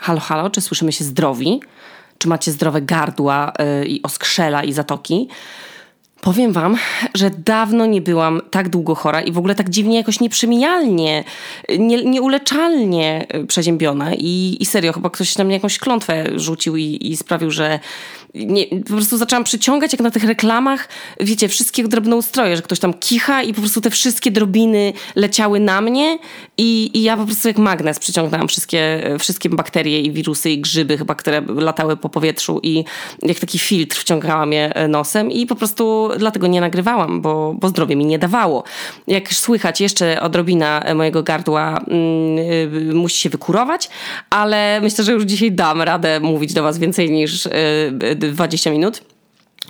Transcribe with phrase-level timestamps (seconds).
[0.00, 1.60] Halo, halo, czy słyszymy się zdrowi?
[2.18, 5.28] Czy macie zdrowe gardła yy, i oskrzela i zatoki?
[6.20, 6.76] Powiem wam,
[7.14, 11.24] że dawno nie byłam tak długo chora i w ogóle tak dziwnie jakoś nieprzemijalnie,
[11.78, 17.16] nie, nieuleczalnie przeziębiona i, i serio, chyba ktoś na mnie jakąś klątwę rzucił i, i
[17.16, 17.78] sprawił, że
[18.34, 20.88] nie, po prostu zaczęłam przyciągać jak na tych reklamach,
[21.20, 25.80] wiecie, wszystkie drobnoustroje, że ktoś tam kicha i po prostu te wszystkie drobiny leciały na
[25.80, 26.18] mnie
[26.58, 30.98] i, i ja po prostu jak magnes przyciągnęłam wszystkie, wszystkie bakterie i wirusy i grzyby
[30.98, 32.84] chyba, które latały po powietrzu i
[33.22, 37.96] jak taki filtr wciągałam je nosem i po prostu dlatego nie nagrywałam, bo, bo zdrowie
[37.96, 38.64] mi nie dawało.
[39.06, 43.88] Jak słychać, jeszcze odrobina mojego gardła mm, musi się wykurować,
[44.30, 47.50] ale myślę, że już dzisiaj dam radę mówić do was więcej niż y,
[48.28, 49.02] 20 minut.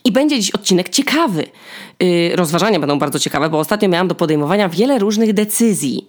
[0.04, 1.44] I będzie dziś odcinek ciekawy.
[2.00, 6.08] Yy, rozważania będą bardzo ciekawe, bo ostatnio miałam do podejmowania wiele różnych decyzji.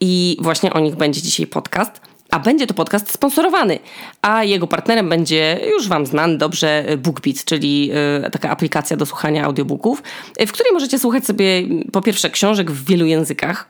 [0.00, 2.00] I właśnie o nich będzie dzisiaj podcast.
[2.30, 3.78] A będzie to podcast sponsorowany,
[4.22, 9.44] a jego partnerem będzie już Wam znany dobrze BookBeat, czyli yy, taka aplikacja do słuchania
[9.44, 10.02] audiobooków,
[10.46, 11.62] w której możecie słuchać sobie
[11.92, 13.68] po pierwsze książek w wielu językach,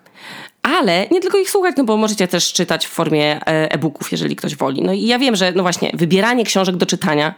[0.63, 4.37] ale nie tylko ich słuchać, no bo możecie też czytać w formie e, e-booków, jeżeli
[4.37, 4.83] ktoś woli.
[4.83, 7.35] No i ja wiem, że no właśnie, wybieranie książek do czytania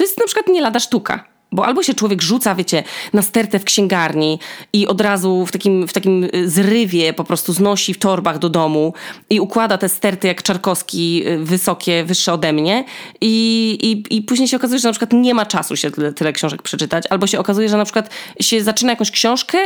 [0.00, 1.24] to jest na przykład nie lada sztuka.
[1.52, 4.38] Bo albo się człowiek rzuca, wiecie, na stertę w księgarni
[4.72, 8.48] i od razu w takim, w takim y, zrywie po prostu znosi w torbach do
[8.48, 8.94] domu
[9.30, 12.84] i układa te sterty jak Czarkowski y, wysokie, wyższe ode mnie
[13.20, 16.32] i, i, i później się okazuje, że na przykład nie ma czasu się tyle, tyle
[16.32, 19.58] książek przeczytać, albo się okazuje, że na przykład się zaczyna jakąś książkę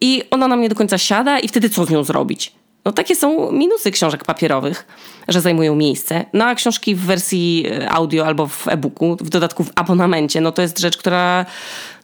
[0.00, 2.61] i ona nam nie do końca siada i wtedy co z nią zrobić?
[2.84, 4.86] No takie są minusy książek papierowych,
[5.28, 6.24] że zajmują miejsce.
[6.32, 10.52] No a książki w wersji e, audio albo w e-booku, w dodatku w abonamencie, no
[10.52, 11.46] to jest rzecz, która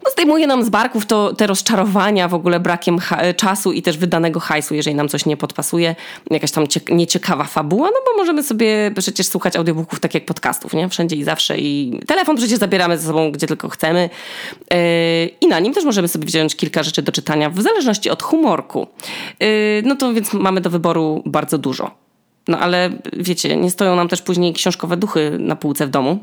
[0.04, 2.98] no, zdejmuje nam z barków to, te rozczarowania w ogóle brakiem
[3.36, 5.94] czasu i też wydanego hajsu, jeżeli nam coś nie podpasuje,
[6.30, 10.88] jakaś tam nieciekawa fabuła, no bo możemy sobie przecież słuchać audiobooków tak jak podcastów, nie?
[10.88, 14.10] Wszędzie i zawsze i telefon przecież zabieramy ze sobą gdzie tylko chcemy
[14.70, 14.78] yy,
[15.40, 18.86] i na nim też możemy sobie wziąć kilka rzeczy do czytania w zależności od humorku.
[19.40, 19.48] Yy,
[19.84, 21.90] no to więc mamy do wyboru bardzo dużo.
[22.48, 26.18] No ale wiecie, nie stoją nam też później książkowe duchy na półce w domu.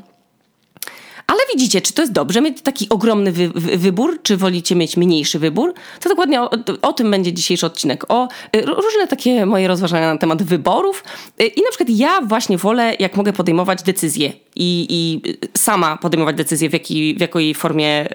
[1.27, 4.97] Ale widzicie, czy to jest dobrze mieć taki ogromny wy wy wybór, czy wolicie mieć
[4.97, 5.73] mniejszy wybór?
[6.01, 6.49] To dokładnie o,
[6.81, 8.05] o, tym będzie dzisiejszy odcinek.
[8.11, 11.03] O y, różne takie moje rozważania na temat wyborów.
[11.41, 15.21] Y, I na przykład ja właśnie wolę, jak mogę podejmować decyzję i, i
[15.57, 18.05] sama podejmować decyzję, w, jakiej, w jakiej formie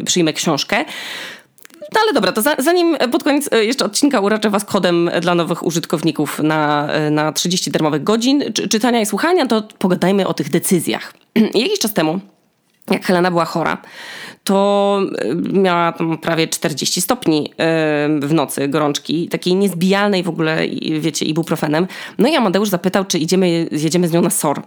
[0.00, 0.84] y, przyjmę książkę.
[1.94, 6.38] No ale dobra, to zanim pod koniec jeszcze odcinka uraczę Was kodem dla nowych użytkowników
[6.38, 11.14] na, na 30 darmowych godzin czytania i słuchania, to pogadajmy o tych decyzjach.
[11.54, 12.20] Jakiś czas temu
[12.90, 13.82] jak Helena była chora,
[14.44, 20.68] to e, miała tam prawie 40 stopni e, w nocy gorączki, takiej niezbijalnej w ogóle,
[21.00, 21.86] wiecie, ibuprofenem.
[22.18, 24.62] No i Amadeusz zapytał, czy idziemy, jedziemy z nią na SOR.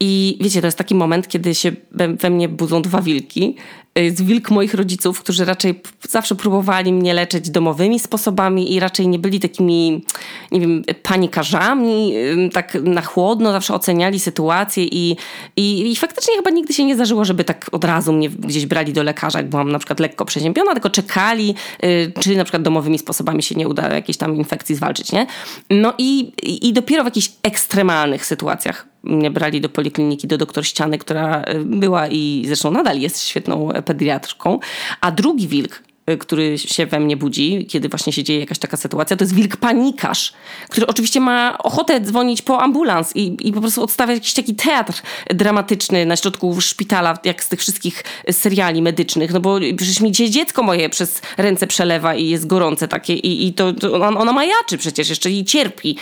[0.00, 1.72] I wiecie, to jest taki moment, kiedy się
[2.18, 3.56] we mnie budzą dwa wilki.
[3.96, 9.18] Jest wilk moich rodziców, którzy raczej zawsze próbowali mnie leczyć domowymi sposobami i raczej nie
[9.18, 10.04] byli takimi,
[10.52, 12.14] nie wiem, panikarzami,
[12.52, 15.16] tak na chłodno zawsze oceniali sytuację i,
[15.56, 18.92] i, i faktycznie chyba nigdy się nie zdarzyło, żeby tak od razu mnie gdzieś brali
[18.92, 21.54] do lekarza, jak byłam na przykład lekko przeziębiona, tylko czekali,
[21.84, 25.26] y, czy na przykład domowymi sposobami się nie uda jakiejś tam infekcji zwalczyć, nie?
[25.70, 26.32] No i,
[26.68, 31.64] i dopiero w jakichś ekstremalnych sytuacjach mnie brali do polikliniki, do doktor Ściany, która y,
[31.64, 34.58] była i zresztą nadal jest świetną pediatrką,
[35.00, 38.76] a drugi wilk, y, który się we mnie budzi, kiedy właśnie się dzieje jakaś taka
[38.76, 40.32] sytuacja, to jest wilk panikarz,
[40.68, 45.02] który oczywiście ma ochotę dzwonić po ambulans i, i po prostu odstawia jakiś taki teatr
[45.30, 50.62] dramatyczny na środku szpitala, jak z tych wszystkich seriali medycznych, no bo przecież mi dziecko
[50.62, 55.08] moje przez ręce przelewa i jest gorące takie i, i to, to ona majaczy przecież
[55.08, 55.96] jeszcze i cierpi.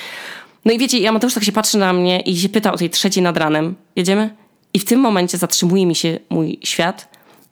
[0.65, 2.91] No i wiecie, ja Mateusz tak się patrzy na mnie i się pyta o tej
[2.91, 3.75] trzeciej nad ranem.
[3.97, 4.31] Jedziemy?
[4.75, 7.09] I w tym momencie zatrzymuje mi się mój świat,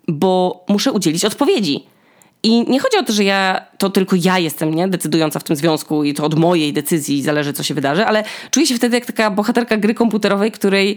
[0.08, 1.86] bo muszę udzielić odpowiedzi.
[2.42, 5.56] I nie chodzi o to, że ja, to tylko ja jestem nie, decydująca w tym
[5.56, 9.06] związku i to od mojej decyzji zależy, co się wydarzy, ale czuję się wtedy jak
[9.06, 10.96] taka bohaterka gry komputerowej, której,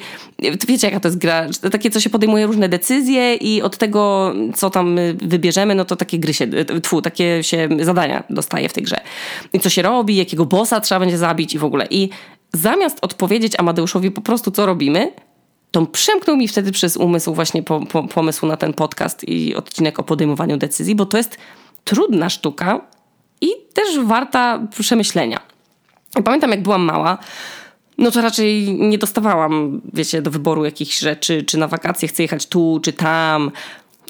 [0.67, 4.69] wiecie jaka to jest gra, takie, co się podejmuje różne decyzje i od tego, co
[4.69, 6.47] tam wybierzemy, no to takie gry się,
[6.83, 8.97] tfu, takie się zadania dostaje w tej grze.
[9.53, 11.87] I co się robi, jakiego bossa trzeba będzie zabić i w ogóle.
[11.89, 12.09] I
[12.53, 15.11] zamiast odpowiedzieć Amadeuszowi po prostu, co robimy,
[15.71, 19.99] to przemknął mi wtedy przez umysł właśnie po, po, pomysł na ten podcast i odcinek
[19.99, 21.37] o podejmowaniu decyzji, bo to jest
[21.83, 22.81] trudna sztuka
[23.41, 25.39] i też warta przemyślenia.
[26.25, 27.17] pamiętam, jak byłam mała,
[27.97, 32.45] no to raczej nie dostawałam, wiecie, do wyboru jakichś rzeczy, czy na wakacje chcę jechać
[32.45, 33.51] tu, czy tam,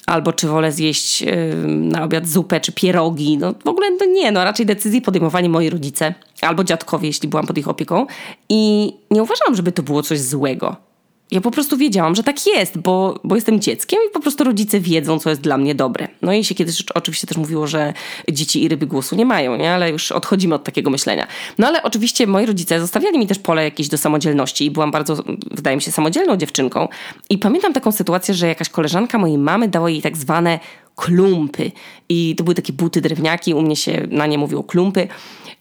[0.06, 3.38] albo czy wolę zjeść yy, na obiad zupę, czy pierogi.
[3.38, 7.48] No w ogóle no nie, no raczej decyzji podejmowali moi rodzice, albo dziadkowie, jeśli byłam
[7.48, 8.06] pod ich opieką.
[8.50, 10.91] I nie uważałam, żeby to było coś złego
[11.32, 14.80] Ja po prostu wiedziałam, że tak jest, bo, bo jestem dzieckiem i po prostu rodzice
[14.80, 16.08] wiedzą, co jest dla mnie dobre.
[16.22, 17.94] No i się kiedyś oczywiście też mówiło, że
[18.32, 19.72] dzieci i ryby głosu nie mają, nie?
[19.72, 21.28] ale już odchodzimy od takiego myślenia.
[21.58, 25.24] No ale oczywiście moi rodzice zostawiali mi też pole jakieś do samodzielności i byłam bardzo,
[25.52, 26.88] wydaje mi się, samodzielną dziewczynką.
[27.30, 30.60] I pamiętam taką sytuację, że jakaś koleżanka mojej mamy dała jej tak zwane
[30.96, 31.72] klumpy.
[32.10, 35.08] I to były takie buty drewniaki, u mnie się na nie mówiło klumpy.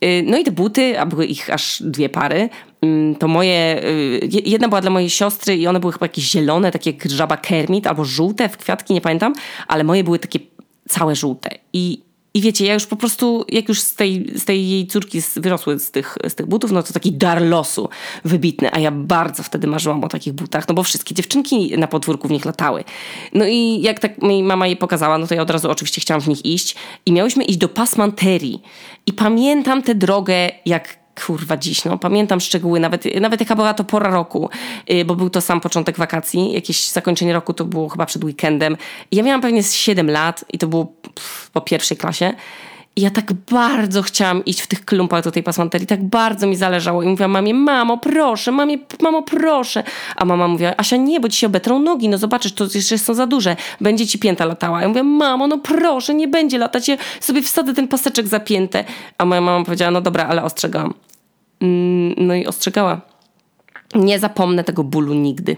[0.05, 2.49] Y, no i te buty, a były ich aż dwie pary,
[2.83, 6.71] mm, to moje, y, jedna była dla mojej siostry i one były chyba jakieś zielone,
[6.71, 9.33] takie jak żaba kermit, albo żółte w kwiatki, nie pamiętam,
[9.69, 10.39] ale moje były takie
[10.89, 11.51] całe żółte.
[11.73, 12.01] I
[12.35, 15.79] i wiecie, ja już po prostu, jak już z tej, z tej jej córki wyrosły
[15.79, 17.89] z tych, z tych butów, no to taki dar losu
[18.25, 18.73] wybitny.
[18.73, 22.31] A ja bardzo wtedy marzyłam o takich butach, no bo wszystkie dziewczynki na podwórku w
[22.31, 22.85] nich latały.
[23.35, 26.21] No i jak tak mi mama je pokazała, no to ja od razu oczywiście chciałam
[26.21, 26.77] w nich iść.
[27.07, 28.63] I miałyśmy iść do pasmanterii.
[29.07, 33.85] I pamiętam tę drogę jak kurwa dziś, no pamiętam szczegóły, nawet, nawet jaka była to
[33.85, 34.51] pora roku,
[34.91, 38.77] y, bo był to sam początek wakacji, jakieś zakończenie roku to było chyba przed weekendem.
[39.13, 40.93] Ja miałam pewnie 7 lat i to było
[41.53, 42.35] po pierwszej klasie.
[43.01, 47.03] Ja tak bardzo chciałam iść w tych klumpach do tej pasmanterii, tak bardzo mi zależało.
[47.03, 49.83] I mówiłam mamie, mamo, proszę, mamie, mamo, proszę.
[50.17, 53.15] A mama mówiła, Asia, nie, bo ci się obetrą nogi, no zobaczysz, to jeszcze są
[53.15, 54.83] za duże, będzie ci pięta latała.
[54.83, 58.85] Ja mówię, mamo, no proszę, nie będzie latać, ja sobie wsadzę ten paseczek zapięte.
[59.19, 60.95] A moja mama powiedziała, no dobra, ale ostrzegałam.
[61.61, 63.01] Mm, no i ostrzegała.
[63.95, 65.57] Nie zapomnę tego bólu nigdy.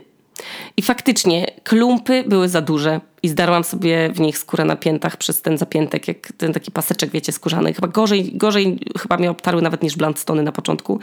[0.76, 5.42] I faktycznie klumpy były za duże i zdarłam sobie w nich skórę na piętach przez
[5.42, 7.74] ten zapiętek, jak ten taki paseczek, wiecie, skórzany.
[7.74, 11.00] Chyba gorzej, gorzej chyba mnie obtarły nawet niż Blundstony na początku.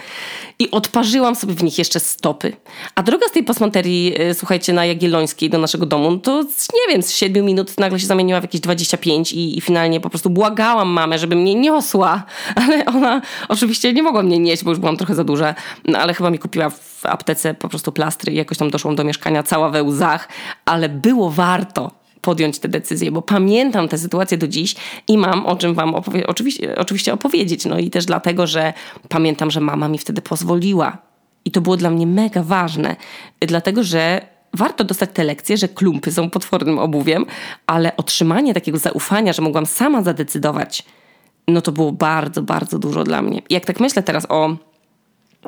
[0.60, 2.54] I odparzyłam sobie w nich jeszcze stopy.
[2.96, 6.44] A droga z tej pasmanterii, y, słuchajcie, na Jagiellońskiej do naszego domu, to
[6.74, 10.10] nie wiem, z 7 minut nagle się zamieniła w jakieś 25 i, i finalnie po
[10.10, 12.24] prostu błagałam mamę, żeby mnie niosła.
[12.66, 15.56] Ale ona oczywiście nie mogła mnie nieść, bo już byłam trochę za duża.
[15.86, 19.04] No, ale chyba mi kupiła w aptece po prostu plastry i jakoś tam doszłam do
[19.04, 20.30] mieszkania cała we łzach.
[20.66, 24.76] Ale było warto podjąć tę decyzję, bo pamiętam tę sytuację do dziś
[25.08, 27.66] i mam o czym wam opowie- oczywiście, oczywiście opowiedzieć.
[27.66, 28.74] No i też dlatego, że
[29.10, 30.98] pamiętam, że mama mi wtedy pozwoliła.
[31.46, 32.96] I to było dla mnie mega ważne,
[33.40, 34.22] dlatego że
[34.54, 37.26] warto dostać te lekcje, że klumpy są potwornym obuwiem,
[37.68, 40.84] ale otrzymanie takiego zaufania, że mogłam sama zadecydować,
[41.48, 43.42] no to było bardzo, bardzo dużo dla mnie.
[43.50, 44.56] Jak tak myślę teraz o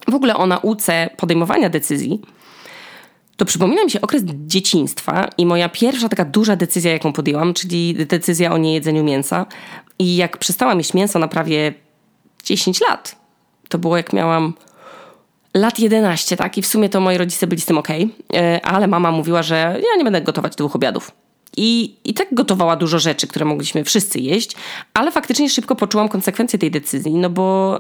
[0.08, 2.22] w ogóle o nauce podejmowania decyzji,
[3.42, 7.96] to przypomina mi się okres dzieciństwa i moja pierwsza taka duża decyzja, jaką podjęłam, czyli
[8.06, 9.46] decyzja o niejedzeniu mięsa.
[10.00, 11.74] I jak przestałam jeść mięso na prawie
[12.44, 13.16] 10 lat,
[13.70, 14.54] to było jak miałam
[15.54, 16.58] lat 11, tak?
[16.58, 17.88] I w sumie to moi rodzice byli z tym ok,
[18.34, 21.12] e, ale mama mówiła, że ja nie będę gotować dwóch obiadów.
[21.58, 24.56] I, I tak gotowała dużo rzeczy, które mogliśmy wszyscy jeść,
[24.94, 27.80] ale faktycznie szybko poczułam konsekwencje tej decyzji, no bo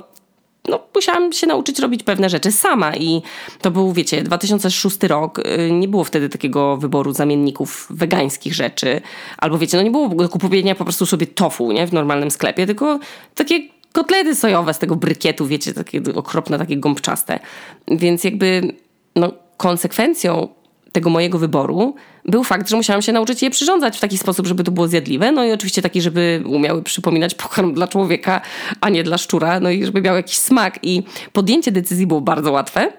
[0.67, 3.21] no, musiałam się nauczyć robić pewne rzeczy sama i
[3.61, 9.01] to był, wiecie, 2006 rok, y, nie było wtedy takiego wyboru zamienników wegańskich rzeczy,
[9.37, 12.65] albo wiecie, no nie było do kupowania po prostu sobie tofu, nie, w normalnym sklepie,
[12.65, 12.99] tylko
[13.35, 13.59] takie
[13.91, 17.39] kotlety sojowe z tego brykietu, wiecie, takie okropne, takie gąbczaste.
[17.87, 18.73] Więc jakby,
[19.15, 20.47] no, konsekwencją
[20.91, 21.95] tego mojego wyboru
[22.25, 25.31] był fakt, że musiałam się nauczyć je przyrządzać w taki sposób, żeby to było zjadliwe.
[25.31, 28.41] No i oczywiście taki, żeby umiały przypominać pokarm dla człowieka,
[28.81, 29.59] a nie dla szczura.
[29.59, 30.79] No i żeby miał jakiś smak.
[30.83, 31.03] I
[31.33, 32.91] podjęcie decyzji było bardzo łatwe.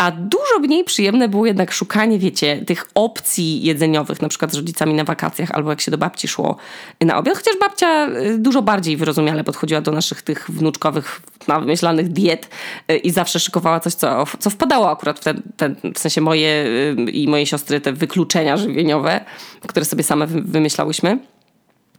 [0.00, 4.94] A dużo mniej przyjemne było jednak szukanie, wiecie, tych opcji jedzeniowych, na przykład z rodzicami
[4.94, 6.56] na wakacjach, albo jak się do babci szło
[7.00, 7.36] na obiad.
[7.36, 11.22] Chociaż babcia y, dużo bardziej wyrozumiale podchodziła do naszych tych wnuczkowych,
[11.60, 12.48] wymyślanych diet
[12.90, 16.64] y, i zawsze szykowała coś, co, co wpadało akurat w ten, ten, w sensie moje
[17.08, 19.24] y, i mojej siostry, te wykluczenia żywieniowe,
[19.66, 21.18] które sobie same wymyślałyśmy.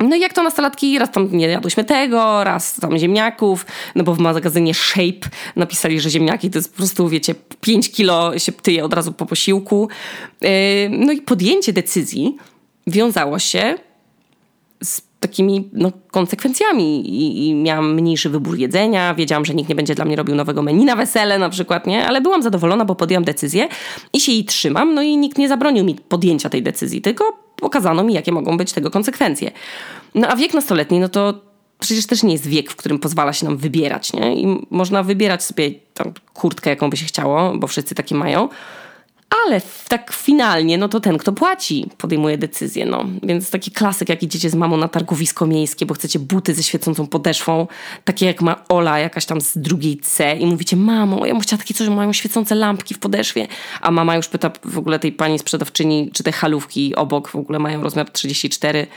[0.10, 3.66] No i jak to nastolatki, raz tam nie jadłyśmy tego, raz tam ziemniaków,
[3.96, 8.40] no bo w magazynie Shape napisali, że ziemniaki to jest po prostu, wiecie, 5 kilo
[8.40, 9.90] się tyje od razu po posiłku.
[10.42, 10.50] Yy,
[10.90, 12.38] no i podjęcie decyzji
[12.88, 13.76] wiązało się
[14.84, 17.10] z takimi no, konsekwencjami.
[17.10, 20.62] I, i miałam mniejszy wybór jedzenia, wiedziałam, że nikt nie będzie dla mnie robił nowego
[20.62, 22.06] menu na wesele na przykład, nie?
[22.06, 23.68] Ale byłam zadowolona, bo podjęłam decyzję
[24.14, 28.04] i się jej trzymam, no i nikt nie zabronił mi podjęcia tej decyzji, tylko pokazano
[28.04, 29.52] mi, jakie mogą być tego konsekwencje.
[30.16, 31.34] No a wiek nastoletni, no to
[31.80, 34.36] przecież też nie jest wiek, w którym pozwala się nam wybierać, nie?
[34.36, 38.50] I można wybierać sobie tam kurtkę, jaką by się chciało, bo wszyscy takie mają,
[39.46, 43.06] ale tak finalnie, no to ten, kto płaci, podejmuje decyzję, no.
[43.24, 47.08] Więc taki klasyk, jak idziecie z mamą na targowisko miejskie, bo chcecie buty ze świecącą
[47.08, 47.68] podeszwą,
[48.04, 51.58] takie jak ma Ola, jakaś tam z drugiej C i mówicie, mamo, ja bym chciała
[51.58, 53.48] takie coś, mają świecące lampki w podeszwie,
[53.82, 57.60] a mama już pyta w ogóle tej pani sprzedawczyni, czy te halówki obok w ogóle
[57.60, 58.88] mają rozmiar 34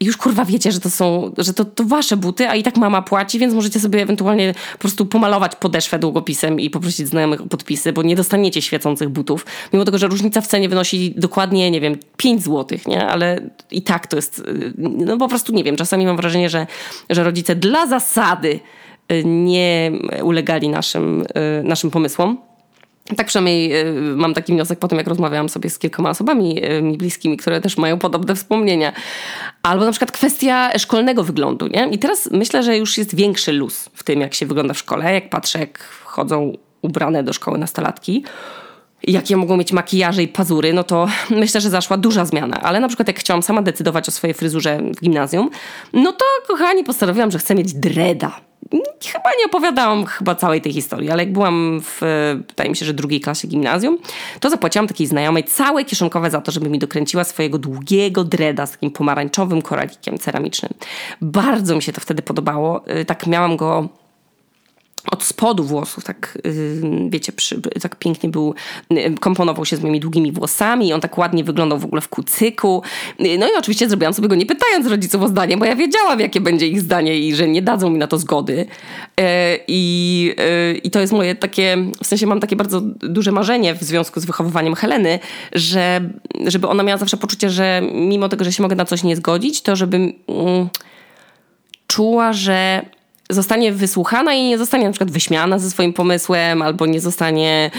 [0.00, 2.76] i już kurwa wiecie, że to są, że to, to wasze buty, a i tak
[2.76, 7.46] mama płaci, więc możecie sobie ewentualnie po prostu pomalować podeszwę długopisem i poprosić znajomych o
[7.46, 9.46] podpisy, bo nie dostaniecie świecących butów.
[9.72, 13.06] Mimo tego, że różnica w cenie wynosi dokładnie, nie wiem, 5 zł, nie?
[13.06, 14.42] Ale i tak to jest,
[14.78, 16.66] no po prostu nie wiem, czasami mam wrażenie, że,
[17.10, 18.60] że rodzice dla zasady
[19.12, 22.38] y, nie ulegali naszym, y, naszym pomysłom.
[23.16, 26.82] Tak przynajmniej y, mam taki wniosek po tym, jak rozmawiałam sobie z kilkoma osobami y,
[26.82, 28.92] mi bliskimi, które też mają podobne wspomnienia.
[29.62, 31.88] Albo na przykład kwestia szkolnego wyglądu, nie?
[31.92, 35.14] I teraz myślę, że już jest większy luz w tym, jak się wygląda w szkole.
[35.14, 38.24] Jak patrzę, jak chodzą ubrane do szkoły nastolatki,
[39.06, 42.60] jakie mogą mieć makijaże i pazury, no to myślę, że zaszła duża zmiana.
[42.60, 45.50] Ale na przykład jak chciałam sama decydować o swojej fryzurze w gimnazjum,
[45.92, 48.40] no to kochani, postanowiłam, że chcę mieć dreda
[49.12, 52.00] chyba nie opowiadałam chyba całej tej historii, ale jak byłam w,
[52.48, 53.98] wydaje mi się, że drugiej klasie gimnazjum,
[54.40, 58.72] to zapłaciłam takiej znajomej całe kieszonkowe za to, żeby mi dokręciła swojego długiego dreda z
[58.72, 60.72] takim pomarańczowym koralikiem ceramicznym.
[61.20, 62.84] Bardzo mi się to wtedy podobało.
[63.00, 63.88] Y, tak miałam go
[65.10, 66.38] od spodu włosów, tak
[67.08, 68.54] wiecie, przy, tak pięknie był,
[69.20, 72.82] komponował się z moimi długimi włosami, on tak ładnie wyglądał w ogóle w kucyku.
[73.18, 76.40] No i oczywiście zrobiłam sobie go nie pytając rodziców o zdanie, bo ja wiedziałam, jakie
[76.40, 78.66] będzie ich zdanie i że nie dadzą mi na to zgody.
[79.20, 80.34] E, I,
[80.84, 84.24] i to jest moje takie, w sensie mam takie bardzo duże marzenie w związku z
[84.24, 85.18] wychowywaniem Heleny,
[85.52, 86.10] że,
[86.46, 89.62] żeby ona miała zawsze poczucie, że mimo tego, że się mogę na coś nie zgodzić,
[89.62, 90.68] to żeby mm,
[91.86, 92.82] czuła, że
[93.30, 97.70] zostanie wysłuchana i nie zostanie na przykład wyśmiana ze swoim pomysłem, albo nie zostanie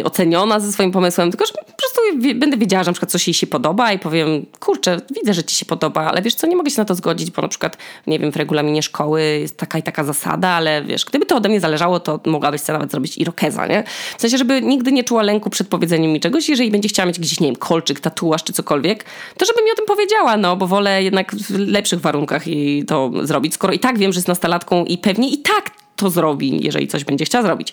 [0.00, 2.00] y, oceniona ze swoim pomysłem, tylko że po prostu
[2.34, 5.56] będę wiedziała, że na przykład coś jej się podoba i powiem, kurczę, widzę, że ci
[5.56, 8.18] się podoba, ale wiesz co, nie mogę się na to zgodzić, bo na przykład, nie
[8.18, 11.60] wiem, w regulaminie szkoły jest taka i taka zasada, ale wiesz, gdyby to ode mnie
[11.60, 13.84] zależało, to mogłabyś sobie nawet zrobić irokeza, nie?
[14.16, 17.18] W sensie, żeby nigdy nie czuła lęku przed powiedzeniem mi czegoś, jeżeli będzie chciała mieć
[17.18, 19.04] gdzieś, nie wiem, kolczyk, tatuaż czy cokolwiek,
[19.36, 23.10] to żeby mi o tym powiedziała, no, bo wolę jednak w lepszych warunkach jej to
[23.22, 26.88] zrobić, skoro i tak wiem, że jest nastolatką i pewnie i tak to zrobi, jeżeli
[26.88, 27.72] coś będzie chciała zrobić.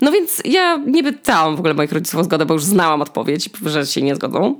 [0.00, 3.50] No więc ja nie pytałam w ogóle moich rodziców o zgodę, bo już znałam odpowiedź,
[3.66, 4.56] że się nie zgodzą.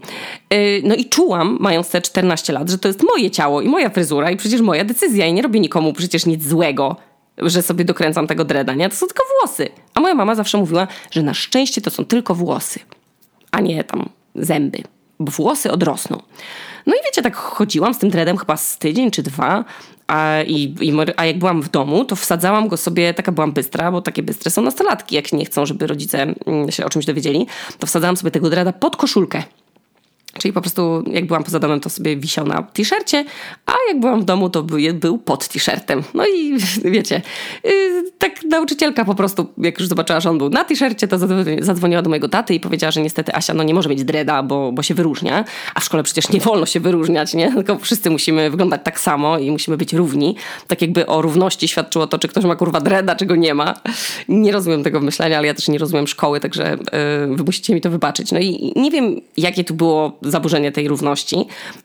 [0.52, 3.90] Y, no i czułam, mając te 14 lat, że to jest moje ciało i moja
[3.90, 6.96] fryzura i przecież moja decyzja i nie robię nikomu przecież nic złego,
[7.38, 8.88] że sobie dokręcam tego dreda, nie?
[8.88, 9.68] To są tylko włosy.
[9.94, 12.80] A moja mama zawsze mówiła, że na szczęście to są tylko włosy,
[13.50, 14.78] a nie tam zęby,
[15.20, 16.22] bo włosy odrosną.
[16.86, 19.64] No i wiecie, tak chodziłam z tym dreadem chyba z tydzień czy dwa,
[20.06, 23.92] a, i, i, a jak byłam w domu, to wsadzałam go sobie, taka byłam bystra,
[23.92, 27.46] bo takie bystre są nastolatki, jak nie chcą, żeby rodzice mm, się o czymś dowiedzieli,
[27.78, 29.42] to wsadzałam sobie tego dreda pod koszulkę.
[30.38, 33.24] Czyli po prostu jak byłam poza domem, to sobie wisiał na t-shircie,
[33.66, 34.62] a jak byłam w domu, to
[34.94, 36.02] był pod t-shirtem.
[36.14, 36.58] No i
[36.94, 37.22] wiecie,
[37.66, 41.18] y, tak nauczycielka po prostu, jak już zobaczyła, że on był na t-shircie, to
[41.60, 44.72] zadzwoniła do mojego taty i powiedziała, że niestety Asia no nie może mieć dreda, bo,
[44.72, 45.44] bo się wyróżnia.
[45.74, 47.52] A w szkole przecież nie wolno się wyróżniać, nie?
[47.52, 50.36] Tylko wszyscy musimy wyglądać tak samo i musimy być równi.
[50.66, 53.74] Tak jakby o równości świadczyło to, czy ktoś ma kurwa dreda, czy go nie ma.
[54.28, 56.76] Nie rozumiem tego myślenia, ale ja też nie rozumiem szkoły, także
[57.28, 58.32] yy, wy musicie mi to wybaczyć.
[58.32, 61.36] No i nie wiem, jakie tu było zaburzenie tej równości,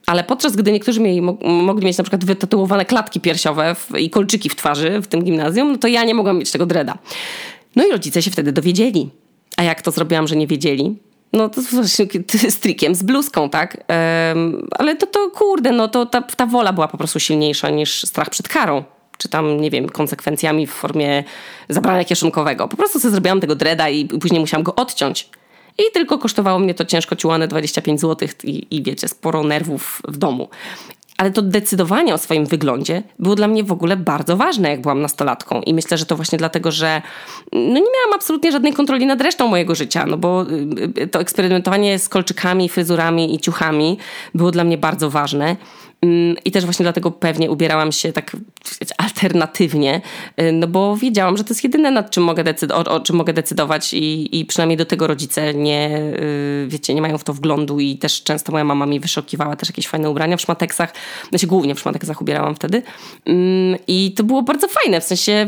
[0.05, 4.55] ale podczas gdy niektórzy mieli, mogli mieć na przykład wytatuowane klatki piersiowe i kolczyki w
[4.55, 6.97] twarzy w tym gimnazjum, no to ja nie mogłam mieć tego dreda.
[7.75, 9.09] No i rodzice się wtedy dowiedzieli.
[9.57, 10.97] A jak to zrobiłam, że nie wiedzieli?
[11.33, 12.07] No to właśnie
[12.49, 13.85] z trikiem, z bluzką, tak?
[14.29, 18.03] Um, ale to, to kurde, no to ta, ta wola była po prostu silniejsza niż
[18.03, 18.83] strach przed karą
[19.19, 21.23] czy tam, nie wiem, konsekwencjami w formie
[21.69, 22.67] zabrania kieszonkowego.
[22.67, 25.29] Po prostu sobie zrobiłam tego dreda i później musiałam go odciąć.
[25.79, 30.17] I tylko kosztowało mnie to ciężko ciłane 25 zł i, i wiecie, sporo nerwów w
[30.17, 30.49] domu.
[31.17, 35.01] Ale to decydowanie o swoim wyglądzie było dla mnie w ogóle bardzo ważne, jak byłam
[35.01, 35.61] nastolatką.
[35.61, 37.01] I myślę, że to właśnie dlatego, że
[37.51, 40.45] no nie miałam absolutnie żadnej kontroli nad resztą mojego życia, no bo
[40.97, 43.97] y, y, to eksperymentowanie z kolczykami, fryzurami i ciuchami
[44.35, 45.55] było dla mnie bardzo ważne.
[46.01, 48.35] Mm, I też właśnie dlatego pewnie ubierałam się tak
[48.97, 50.01] alternatywnie,
[50.41, 53.33] y, no bo wiedziałam, że to jest jedyne, nad czym mogę o, o, czym mogę
[53.33, 55.89] decydować i, i przynajmniej do tego rodzice nie,
[56.19, 59.69] y, wiecie, nie mają w to wglądu i też często moja mama mi wyszukiwała też
[59.69, 60.93] jakieś fajne ubrania w szmateksach,
[61.29, 62.81] znaczy głównie w szmateksach ubierałam wtedy.
[63.25, 65.47] Mm, i to było bardzo fajne, w sensie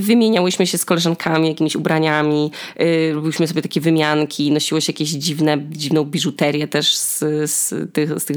[0.00, 2.50] wymieniałyśmy się z koleżankami jakimiś ubraniami,
[2.80, 7.18] y, robiliśmy sobie takie wymianki, nosiło się jakieś dziwne, dziwną biżuterię też z,
[7.50, 8.36] z, tych, z tych,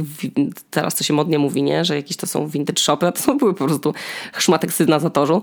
[0.71, 1.85] teraz to się modnie mówi, mówi, nie?
[1.85, 3.93] że jakieś to są vintage shopy, a to były po prostu
[4.37, 5.41] szmatek na zatorzu.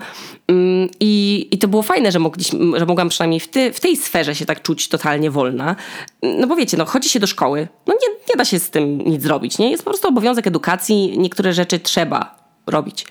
[0.48, 3.96] Mm, I, I to było fajne, że, mogliśmy, że mogłam przynajmniej w, ty, w tej
[3.96, 5.76] sferze się tak czuć totalnie wolna.
[6.22, 8.98] No bo wiecie, no chodzi się do szkoły, no nie, nie da się z tym
[8.98, 9.70] nic zrobić, nie?
[9.70, 12.36] Jest po prostu obowiązek edukacji, niektóre rzeczy trzeba
[12.66, 13.06] robić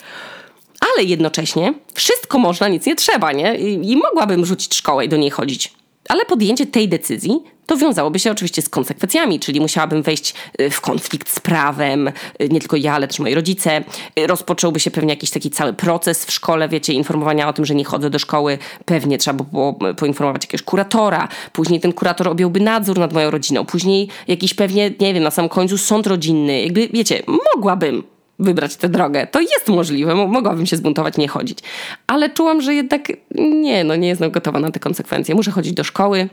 [0.95, 3.55] ale jednocześnie wszystko można, nic nie trzeba, nie?
[3.55, 5.73] I, I, mogłabym rzucić szkołę i do niej chodzić.
[6.09, 10.81] Ale podjęcie tej decyzji to wiązałoby się oczywiście z konsekwencjami, czyli musiałabym wejść y, w
[10.81, 12.13] konflikt z prawem, y,
[12.49, 13.83] nie tylko ja, ale też moi rodzice.
[14.19, 17.75] Y, rozpocząłby się pewnie jakiś taki cały proces w szkole, wiecie, informowania o tym, że
[17.75, 18.57] nie chodzę do szkoły.
[18.85, 21.27] Pewnie trzeba by było poinformować jakiegoś kuratora.
[21.53, 23.65] Później ten kurator objąłby nadzór nad moją rodziną.
[23.65, 26.61] Później jakiś pewnie, nie wiem, na samym końcu sąd rodzinny.
[26.61, 27.23] Jakby, wiecie,
[27.55, 29.27] mogłabym wybrać tę drogę.
[29.27, 31.59] To jest możliwe, mogłabym się zbuntować, nie chodzić.
[32.07, 35.35] Ale czułam, że jednak nie, no nie jestem gotowa na te konsekwencje.
[35.35, 36.29] Muszę chodzić do szkoły,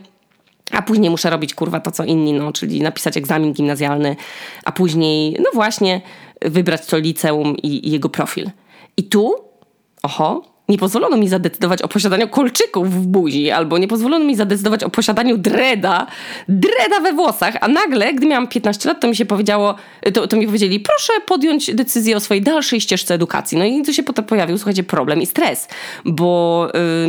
[0.71, 4.15] a później muszę robić kurwa to co inni, no, czyli napisać egzamin gimnazjalny,
[4.65, 6.01] a później, no właśnie,
[6.41, 8.51] wybrać to liceum i, i jego profil.
[8.97, 9.35] I tu,
[10.03, 14.83] oho, nie pozwolono mi zadecydować o posiadaniu kolczyków w buzi, albo nie pozwolono mi zadecydować
[14.83, 16.07] o posiadaniu dreda,
[16.47, 19.75] dreda we włosach, a nagle, gdy miałam 15 lat, to mi się powiedziało,
[20.13, 23.57] to, to mi powiedzieli, proszę podjąć decyzję o swojej dalszej ścieżce edukacji.
[23.57, 25.67] No i tu się potem pojawił, słuchajcie, problem i stres,
[26.05, 26.67] bo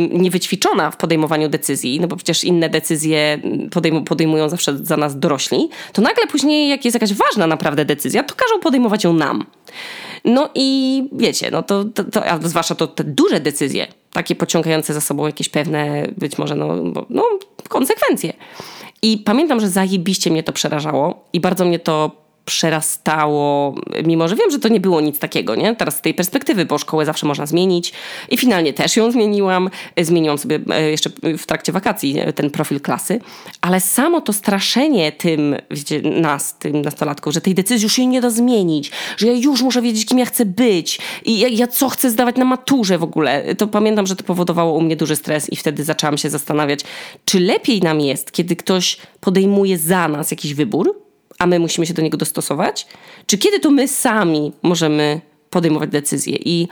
[0.09, 3.39] yy, niewyćwiczona w podejmowaniu decyzji, no bo przecież inne decyzje
[3.71, 8.23] podejm podejmują zawsze za nas dorośli, to nagle później, jak jest jakaś ważna naprawdę decyzja,
[8.23, 9.45] to każą podejmować ją nam.
[10.25, 14.93] No i wiecie, no to, to, to a zwłaszcza to te duże decyzje, takie pociągające
[14.93, 16.75] za sobą jakieś pewne, być może, no,
[17.09, 17.23] no
[17.69, 18.33] konsekwencje.
[19.01, 23.75] I pamiętam, że zajebiście mnie to przerażało i bardzo mnie to przerastało,
[24.05, 25.75] mimo że wiem, że to nie było nic takiego, nie?
[25.75, 27.93] Teraz z tej perspektywy, bo szkołę zawsze można zmienić
[28.29, 29.69] i finalnie też ją zmieniłam.
[30.01, 33.19] Zmieniłam sobie e, jeszcze w trakcie wakacji e, ten profil klasy,
[33.61, 38.21] ale samo to straszenie tym, wiecie, nas, tym nastolatków, że tej decyzji już się nie
[38.21, 41.89] da zmienić, że ja już muszę wiedzieć, kim ja chcę być i ja, ja co
[41.89, 43.55] chcę zdawać na maturze w ogóle.
[43.55, 46.79] To pamiętam, że to powodowało u mnie duży stres i wtedy zaczęłam się zastanawiać,
[47.25, 51.04] czy lepiej nam jest, kiedy ktoś podejmuje za nas jakiś wybór,
[51.45, 52.87] a my musimy się do niego dostosować?
[53.25, 56.37] Czy kiedy to my sami możemy podejmować decyzje?
[56.45, 56.67] I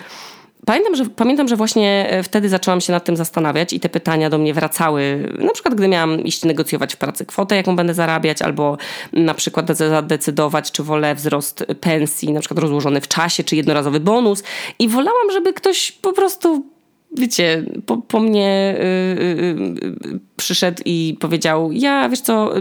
[0.66, 4.30] Pamiętam że, pamiętam, że właśnie e, wtedy zaczęłam się nad tym zastanawiać i te pytania
[4.30, 5.30] do mnie wracały.
[5.40, 8.78] Na przykład, gdy miałam iść negocjować w pracy kwotę, jaką będę zarabiać, albo
[9.14, 14.44] na przykład zadecydować, czy wolę wzrost pensji, na przykład rozłożony w czasie, czy jednorazowy bonus.
[14.80, 16.66] I wolałam, żeby ktoś po prostu
[17.18, 18.76] wiecie, po, po mnie
[19.20, 19.76] yy,
[20.12, 22.54] yy, przyszedł i powiedział, ja wiesz co,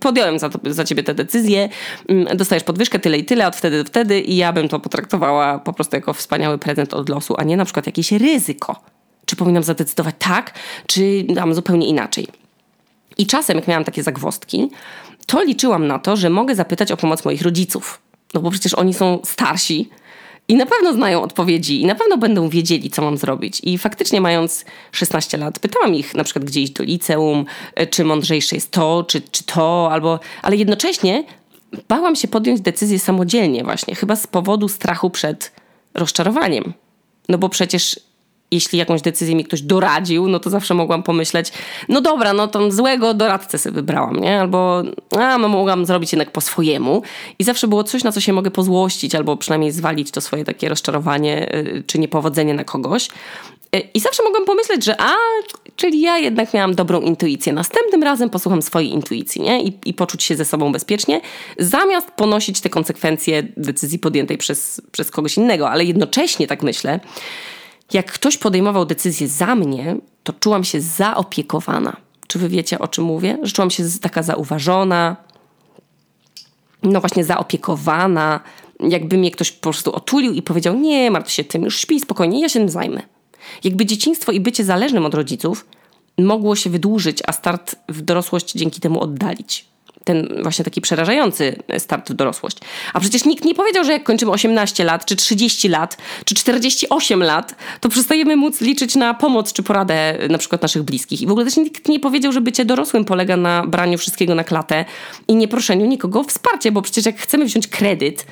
[0.00, 1.68] podjąłem za, to, za ciebie tę decyzję,
[2.08, 5.58] yy, dostajesz podwyżkę tyle i tyle, od wtedy do wtedy i ja bym to potraktowała
[5.58, 8.80] po prostu jako wspaniały prezent od losu, a nie na przykład jakieś ryzyko.
[9.26, 10.54] Czy powinnam zadecydować tak,
[10.86, 12.26] czy dam zupełnie inaczej.
[13.18, 14.70] I czasem, jak miałam takie zagwostki,
[15.26, 18.00] to liczyłam na to, że mogę zapytać o pomoc moich rodziców.
[18.34, 19.88] No bo przecież oni są starsi,
[20.48, 23.60] i na pewno znają odpowiedzi i na pewno będą wiedzieli, co mam zrobić.
[23.64, 28.04] I faktycznie mając 16 lat, pytałam ich na przykład, gdzie iść do liceum, e, czy
[28.04, 30.20] mądrzejsze jest to, czy, czy to, albo...
[30.42, 31.24] Ale jednocześnie
[31.88, 35.52] bałam się podjąć decyzję samodzielnie właśnie, chyba z powodu strachu przed
[35.94, 36.72] rozczarowaniem.
[37.28, 38.00] No bo przecież
[38.50, 41.52] jeśli jakąś decyzję mi ktoś doradził, no to zawsze mogłam pomyśleć,
[41.88, 44.40] no dobra, no to złego doradcę sobie wybrałam, nie?
[44.40, 44.82] Albo
[45.18, 47.02] a, no mogłam zrobić jednak po swojemu.
[47.38, 50.68] I zawsze było coś, na co się mogę pozłościć, albo przynajmniej zwalić to swoje takie
[50.68, 53.08] rozczarowanie y, czy niepowodzenie na kogoś.
[53.76, 55.14] Y, I zawsze mogłam pomyśleć, że a,
[55.76, 57.52] czyli ja jednak miałam dobrą intuicję.
[57.52, 59.62] Następnym razem posłucham swojej intuicji, nie?
[59.62, 61.20] I, i poczuć się ze sobą bezpiecznie,
[61.58, 65.70] zamiast ponosić te konsekwencje decyzji podjętej przez, przez kogoś innego.
[65.70, 67.00] Ale jednocześnie tak myślę,
[67.92, 71.96] jak ktoś podejmował decyzję za mnie, to czułam się zaopiekowana.
[72.26, 73.38] Czy wy wiecie, o czym mówię?
[73.42, 75.16] Że czułam się taka zauważona,
[76.82, 78.40] no właśnie zaopiekowana,
[78.80, 82.40] jakby mnie ktoś po prostu otulił i powiedział: Nie, martw się tym, już śpij spokojnie,
[82.40, 83.02] ja się tym zajmę.
[83.64, 85.66] Jakby dzieciństwo i bycie zależnym od rodziców
[86.18, 89.75] mogło się wydłużyć, a start w dorosłość dzięki temu oddalić
[90.06, 92.58] ten właśnie taki przerażający start w dorosłość.
[92.92, 97.22] A przecież nikt nie powiedział, że jak kończymy 18 lat, czy 30 lat, czy 48
[97.22, 101.22] lat, to przestajemy móc liczyć na pomoc czy poradę na przykład naszych bliskich.
[101.22, 104.44] I w ogóle też nikt nie powiedział, że bycie dorosłym polega na braniu wszystkiego na
[104.44, 104.84] klatę
[105.28, 108.26] i nie proszeniu nikogo o wsparcie, bo przecież jak chcemy wziąć kredyt,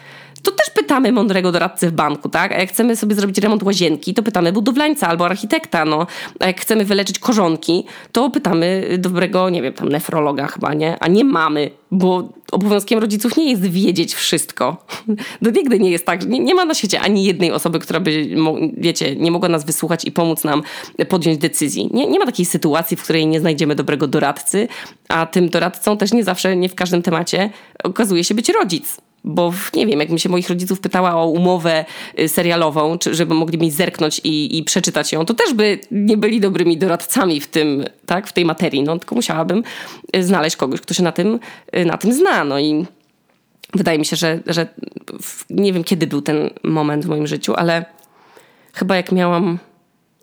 [0.44, 2.52] to też pytamy mądrego doradcę w banku, tak?
[2.52, 6.06] A jak chcemy sobie zrobić remont łazienki, to pytamy budowlańca albo architekta, no.
[6.40, 10.96] A jak chcemy wyleczyć korzonki, to pytamy dobrego, nie wiem, tam nefrologa chyba, nie?
[11.00, 14.76] A nie mamy, bo obowiązkiem rodziców nie jest wiedzieć wszystko.
[15.42, 18.28] No nigdy nie jest tak, nie, nie ma na świecie ani jednej osoby, która by,
[18.76, 20.62] wiecie, nie mogła nas wysłuchać i pomóc nam
[21.08, 21.90] podjąć decyzji.
[21.92, 24.68] Nie, nie ma takiej sytuacji, w której nie znajdziemy dobrego doradcy,
[25.08, 27.50] a tym doradcą też nie zawsze, nie w każdym temacie
[27.84, 28.96] okazuje się być rodzic.
[29.24, 31.84] Bo nie wiem, jakbym się moich rodziców pytała o umowę
[32.18, 36.16] y, serialową, czy żeby mogli mi zerknąć i, i przeczytać ją, to też by nie
[36.16, 38.82] byli dobrymi doradcami w tym, tak, w tej materii.
[38.82, 39.62] No, tylko musiałabym
[40.16, 41.38] y, znaleźć kogoś, kto się na tym,
[41.76, 42.44] y, na tym zna.
[42.44, 42.86] No i
[43.74, 44.68] wydaje mi się, że, że
[45.50, 47.84] nie wiem, kiedy był ten moment w moim życiu, ale
[48.72, 49.58] chyba jak miałam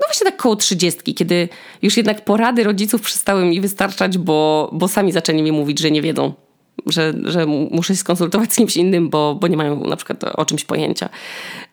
[0.02, 1.50] no właśnie tak koło trzydziestki, kiedy
[1.82, 6.02] już jednak porady rodziców przestały mi wystarczać, bo, bo sami zaczęli mi mówić, że nie
[6.02, 6.34] wiedzą.
[6.86, 10.46] Że, że muszę się skonsultować z kimś innym, bo, bo nie mają na przykład o
[10.46, 11.10] czymś pojęcia.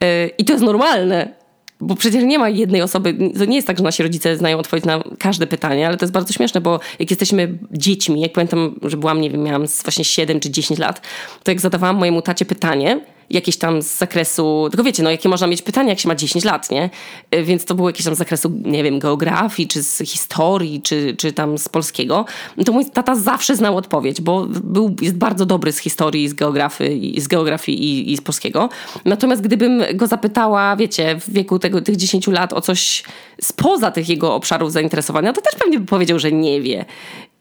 [0.00, 0.06] Yy,
[0.38, 1.34] I to jest normalne,
[1.80, 4.84] bo przecież nie ma jednej osoby, to nie jest tak, że nasi rodzice znają odpowiedź
[4.84, 8.96] na każde pytanie, ale to jest bardzo śmieszne, bo jak jesteśmy dziećmi, jak pamiętam, że
[8.96, 11.00] byłam, nie wiem, miałam właśnie 7 czy 10 lat,
[11.42, 15.46] to jak zadawałam mojemu tacie pytanie, jakieś tam z zakresu, tylko wiecie, no jakie można
[15.46, 16.90] mieć pytania, jak się ma 10 lat, nie?
[17.34, 21.16] Y, więc to było jakieś tam z zakresu, nie wiem, geografii, czy z historii, czy,
[21.18, 22.24] czy tam z polskiego.
[22.66, 27.20] To mój tata zawsze znał odpowiedź, bo był, jest bardzo dobry z historii, z geografii,
[27.20, 28.68] z geografii i, i z polskiego.
[29.04, 33.02] Natomiast gdybym go zapytała, wiecie, w wieku tego, tych 10 lat o coś
[33.42, 36.84] spoza tych jego obszarów zainteresowania, to też pewnie by powiedział, że nie wie.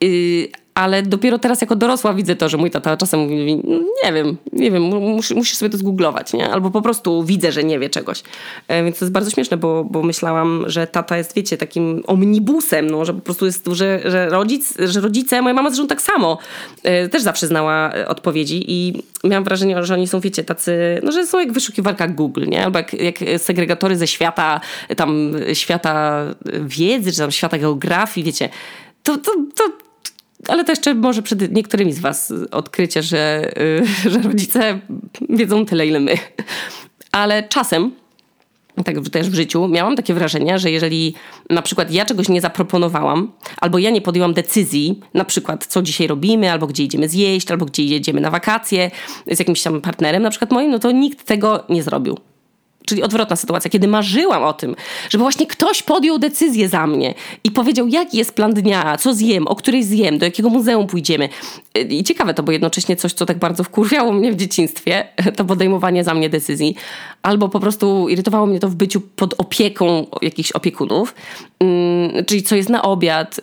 [0.01, 0.47] Yy,
[0.77, 4.37] ale dopiero teraz jako dorosła widzę to, że mój tata czasem mówi, no, nie wiem,
[4.53, 6.49] nie wiem, mus, musisz sobie to zgooglować, nie?
[6.49, 8.23] Albo po prostu widzę, że nie wie czegoś.
[8.67, 12.89] E, więc to jest bardzo śmieszne, bo, bo myślałam, że tata jest, wiecie, takim omnibusem,
[12.89, 16.37] no, że po prostu jest, że, że, rodzic, że rodzice, moja mama zresztą tak samo,
[16.83, 21.11] e, też zawsze znała e, odpowiedzi i miałam wrażenie, że oni są, wiecie, tacy, no,
[21.11, 22.65] że są jak wyszukiwarka Google, nie?
[22.65, 24.61] Albo jak, jak segregatory ze świata,
[24.97, 26.25] tam świata
[26.61, 28.49] wiedzy, czy tam świata geografii, wiecie,
[29.03, 29.86] to, to, to
[30.47, 34.79] ale to jeszcze może przed niektórymi z Was odkrycie, że, y, że rodzice
[35.29, 36.17] wiedzą tyle, ile my.
[37.11, 37.91] Ale czasem,
[38.85, 41.13] tak też w życiu, miałam takie wrażenie, że jeżeli
[41.49, 46.07] na przykład ja czegoś nie zaproponowałam, albo ja nie podjęłam decyzji, na przykład co dzisiaj
[46.07, 48.91] robimy, albo gdzie idziemy zjeść, albo gdzie jedziemy na wakacje
[49.31, 52.17] z jakimś tam partnerem, na przykład moim, no to nikt tego nie zrobił.
[52.87, 54.75] Czyli odwrotna sytuacja, kiedy marzyłam o tym,
[55.09, 59.47] żeby właśnie ktoś podjął decyzję za mnie i powiedział, jaki jest plan dnia, co zjem,
[59.47, 61.29] o której zjem, do jakiego muzeum pójdziemy.
[61.89, 66.03] I ciekawe to, bo jednocześnie coś, co tak bardzo wkurwiało mnie w dzieciństwie, to podejmowanie
[66.03, 66.75] za mnie decyzji.
[67.21, 71.15] Albo po prostu irytowało mnie to w byciu pod opieką jakichś opiekunów.
[71.59, 73.41] Hmm, czyli co jest na obiad,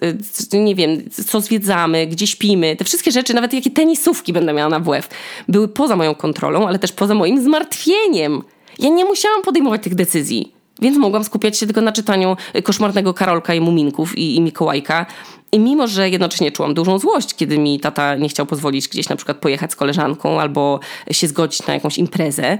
[0.53, 2.77] y, nie wiem, co zwiedzamy, gdzie śpimy.
[2.77, 5.09] Te wszystkie rzeczy, nawet jakie tenisówki będę miała na WF,
[5.49, 8.43] były poza moją kontrolą, ale też poza moim zmartwieniem
[8.79, 13.55] ja nie musiałam podejmować tych decyzji, więc mogłam skupiać się tylko na czytaniu koszmarnego Karolka
[13.55, 15.07] i Muminków i, i Mikołajka.
[15.53, 19.17] I mimo, że jednocześnie czułam dużą złość, kiedy mi tata nie chciał pozwolić gdzieś na
[19.17, 22.59] przykład pojechać z koleżanką albo się zgodzić na jakąś imprezę,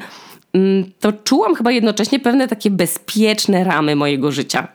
[0.53, 4.69] mm, to czułam chyba jednocześnie pewne takie bezpieczne ramy mojego życia.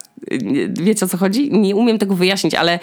[0.70, 1.52] Wiecie o co chodzi?
[1.52, 2.80] Nie umiem tego wyjaśnić, ale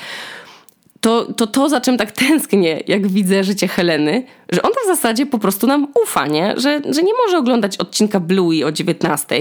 [1.06, 5.26] to, to to, za czym tak tęsknię, jak widzę życie Heleny, że ona w zasadzie
[5.26, 6.54] po prostu nam ufa, nie?
[6.56, 9.34] Że, że nie może oglądać odcinka Bluey o 19,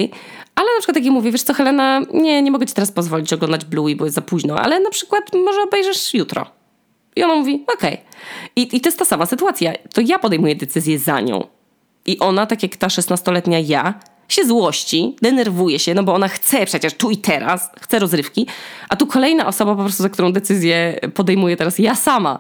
[0.56, 3.34] ale na przykład jak jej mówię, wiesz co Helena, nie, nie mogę ci teraz pozwolić
[3.34, 6.45] oglądać Bluey, bo jest za późno, ale na przykład może obejrzysz jutro.
[7.15, 7.93] I ona mówi, okej.
[7.93, 8.06] Okay.
[8.56, 9.73] I, I to jest ta sama sytuacja.
[9.93, 11.47] To ja podejmuję decyzję za nią.
[12.06, 13.93] I ona, tak jak ta 16-letnia ja,
[14.30, 18.48] się złości, denerwuje się, no bo ona chce przecież tu i teraz, chce rozrywki,
[18.90, 22.40] a tu kolejna osoba po prostu, za którą decyzję podejmuję teraz ja sama.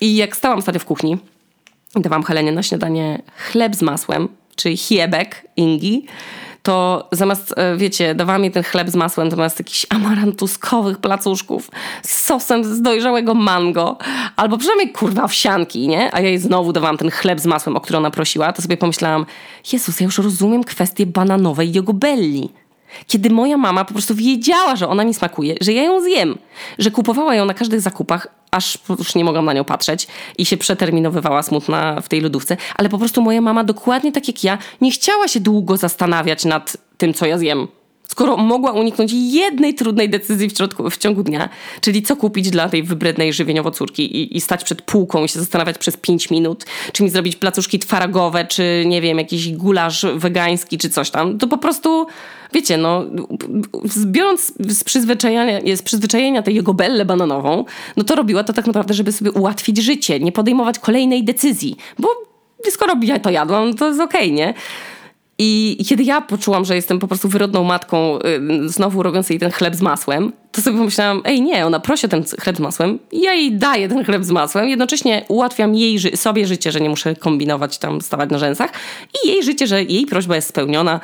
[0.00, 1.18] I jak stałam wtedy w kuchni,
[1.96, 6.06] dawałam Helenie na śniadanie chleb z masłem, czyli hiebek Ingi,
[6.68, 11.70] to zamiast, e, wiecie, dawała mi ten chleb z masłem, zamiast jakichś amarantuskowych placuszków
[12.02, 13.96] z sosem z dojrzałego mango,
[14.36, 16.14] albo przynajmniej kurwa owsianki, nie?
[16.14, 18.76] A ja jej znowu dawałam ten chleb z masłem, o który ona prosiła, to sobie
[18.76, 19.26] pomyślałam,
[19.72, 22.50] Jezus, ja już rozumiem kwestię bananowej jogobelli.
[23.06, 26.38] Kiedy moja mama po prostu wiedziała, że ona mi smakuje, że ja ją zjem,
[26.78, 30.06] że kupowała ją na każdych zakupach, aż już nie mogłam na nią patrzeć
[30.38, 34.44] i się przeterminowywała smutna w tej lodówce, ale po prostu moja mama, dokładnie tak jak
[34.44, 37.68] ja, nie chciała się długo zastanawiać nad tym, co ja zjem.
[38.08, 41.48] Skoro mogła uniknąć jednej trudnej decyzji w, środku, w ciągu dnia,
[41.80, 45.40] czyli co kupić dla tej wybrednej żywieniowo córki i, i, stać przed półką i się
[45.40, 50.78] zastanawiać przez 5 minut, czy mi zrobić placuszki twaragowe, czy nie wiem, jakiś gulasz wegański,
[50.78, 52.06] czy coś tam, to po prostu
[52.52, 53.04] wiecie, no,
[54.06, 57.64] biorąc z przyzwyczajenia, z przyzwyczajenia tej jego bellę bananową,
[57.96, 62.08] no to robiła to tak naprawdę, żeby sobie ułatwić życie, nie podejmować kolejnej decyzji, bo
[62.70, 64.54] skoro ja to jadłam, to jest okej, okay, nie?
[65.40, 68.18] I kiedy ja poczułam, że jestem po prostu wyrodną matką,
[68.64, 72.08] y, znowu robiąc jej ten chleb z masłem, to sobie pomyślałam, ej nie, ona prosi
[72.08, 76.46] ten chleb z masłem, ja jej daję ten chleb z masłem, jednocześnie ułatwiam jej, sobie
[76.46, 78.70] życie, że nie muszę kombinować tam, stawać na rzęsach.
[79.24, 81.00] I jej życie, że jej prośba jest spełniona,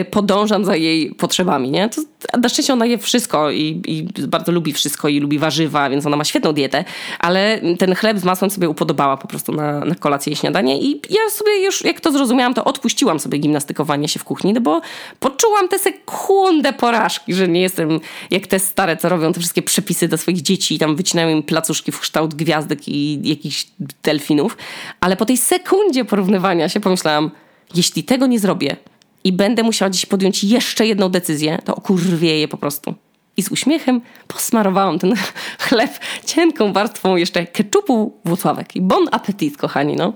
[0.00, 1.88] y, podążam za jej potrzebami, nie?
[1.88, 2.02] To,
[2.42, 6.16] na szczęście ona je wszystko i, i bardzo lubi wszystko i lubi warzywa, więc ona
[6.16, 6.84] ma świetną dietę,
[7.18, 10.80] ale ten chleb z masłem sobie upodobała po prostu na, na kolację i śniadanie.
[10.80, 14.60] I ja sobie już, jak to zrozumiałam, to odpuściłam sobie gimnastykowanie się w kuchni, no
[14.60, 14.80] bo
[15.20, 20.08] poczułam tę sekundę porażki, że nie jestem jak te stare co robią te wszystkie przepisy
[20.08, 23.66] do swoich dzieci i tam wycinają im placuszki w kształt gwiazdek i jakichś
[24.02, 24.56] delfinów.
[25.00, 27.30] Ale po tej sekundzie porównywania się pomyślałam,
[27.74, 28.76] jeśli tego nie zrobię
[29.24, 32.94] i będę musiała dziś podjąć jeszcze jedną decyzję, to okurwieję po prostu.
[33.36, 35.14] i z uśmiechem posmarowałam ten
[35.68, 38.76] chleb cienką warstwą jeszcze keczupu Włocławek.
[38.76, 40.12] I bon appetit, kochani, no.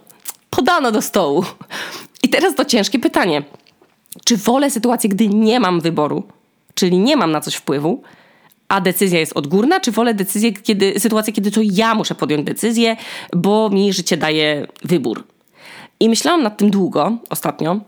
[0.50, 1.44] Podano do stołu.
[2.22, 3.42] I teraz to ciężkie pytanie.
[4.24, 6.22] Czy wolę sytuację, gdy nie mam wyboru,
[6.74, 8.02] czyli nie mam na coś wpływu,
[8.72, 12.96] a decyzja jest odgórna, czy wolę decyzję, kiedy, sytuację, kiedy to ja muszę podjąć decyzję,
[13.36, 15.24] bo mi życie daje wybór.
[16.00, 17.80] I myślałam nad tym długo ostatnio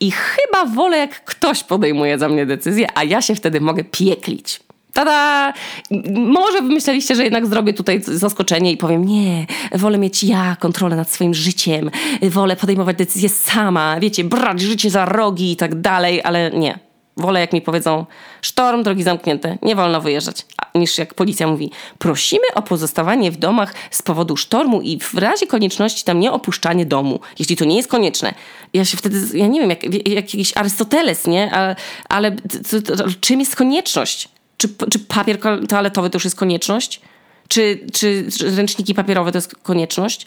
[0.00, 4.60] i chyba wolę, jak ktoś podejmuje za mnie decyzję, a ja się wtedy mogę pieklić.
[4.92, 5.52] Tada!
[6.14, 11.10] Może wymyśleliście, że jednak zrobię tutaj zaskoczenie i powiem, nie, wolę mieć ja kontrolę nad
[11.10, 11.90] swoim życiem,
[12.22, 16.89] wolę podejmować decyzje sama, wiecie, brać życie za rogi i tak dalej, ale nie.
[17.20, 18.06] Wolę, jak mi powiedzą,
[18.42, 20.46] sztorm, drogi zamknięte, nie wolno wyjeżdżać.
[20.74, 25.46] Niż jak policja mówi, prosimy o pozostawanie w domach z powodu sztormu i w razie
[25.46, 28.34] konieczności tam nie opuszczanie domu, jeśli to nie jest konieczne.
[28.72, 31.52] Ja się wtedy, ja nie wiem, jak, jak jakiś Arystoteles, nie?
[31.52, 31.76] Ale,
[32.08, 32.36] ale
[33.20, 34.28] czym jest konieczność?
[34.56, 37.00] Czy, czy papier toaletowy to już jest konieczność?
[37.48, 40.26] Czy, czy, czy ręczniki papierowe to jest konieczność?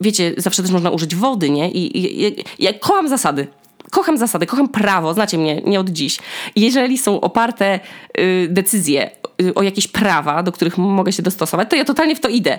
[0.00, 1.70] Wiecie, zawsze też można użyć wody, nie?
[1.70, 3.46] I, i, i ja kocham zasady
[3.94, 6.18] kocham zasady, kocham prawo, znacie mnie, nie od dziś.
[6.56, 7.80] Jeżeli są oparte
[8.18, 9.10] y, decyzje
[9.42, 12.58] y, o jakieś prawa, do których mogę się dostosować, to ja totalnie w to idę.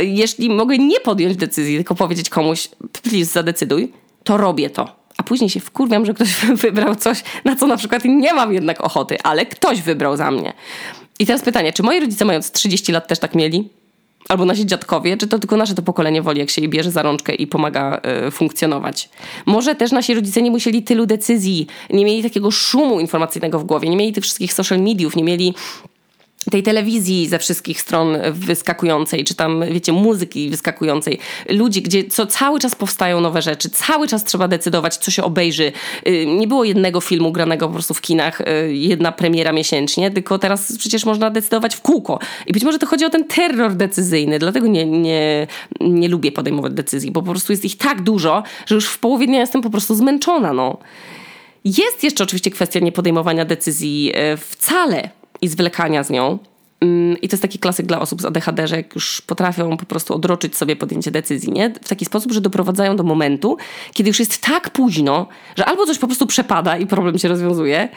[0.00, 2.68] Jeśli mogę nie podjąć decyzji, tylko powiedzieć komuś,
[3.02, 3.92] please zadecyduj,
[4.24, 4.96] to robię to.
[5.16, 8.80] A później się wkurwiam, że ktoś wybrał coś, na co na przykład nie mam jednak
[8.80, 10.52] ochoty, ale ktoś wybrał za mnie.
[11.18, 13.70] I teraz pytanie, czy moi rodzice mając 30 lat też tak mieli?
[14.28, 17.02] Albo nasi dziadkowie, czy to tylko nasze to pokolenie woli, jak się jej bierze za
[17.02, 19.08] rączkę i pomaga y, funkcjonować.
[19.46, 23.88] Może też nasi rodzice nie musieli tylu decyzji, nie mieli takiego szumu informacyjnego w głowie,
[23.88, 25.54] nie mieli tych wszystkich social mediów, nie mieli
[26.50, 32.60] tej telewizji ze wszystkich stron wyskakującej, czy tam, wiecie, muzyki wyskakującej, ludzi, gdzie co cały
[32.60, 35.72] czas powstają nowe rzeczy, cały czas trzeba decydować, co się obejrzy.
[36.06, 40.38] Y, nie było jednego filmu granego po prostu w kinach, y, jedna premiera miesięcznie, tylko
[40.38, 42.18] teraz przecież można decydować w kółko.
[42.46, 45.46] I być może to chodzi o ten terror decyzyjny, dlatego nie, nie,
[45.80, 49.26] nie lubię podejmować decyzji, bo po prostu jest ich tak dużo, że już w połowie
[49.26, 50.78] dnia jestem po prostu zmęczona, no.
[51.64, 55.10] Jest jeszcze oczywiście kwestia niepodejmowania decyzji y, wcale,
[55.42, 56.38] i zwlekania z nią.
[57.22, 60.14] I to jest taki klasyk dla osób z ADHD, że jak już potrafią po prostu
[60.14, 61.70] odroczyć sobie podjęcie decyzji, nie?
[61.82, 63.56] W taki sposób, że doprowadzają do momentu,
[63.92, 67.88] kiedy już jest tak późno, że albo coś po prostu przepada i problem się rozwiązuje,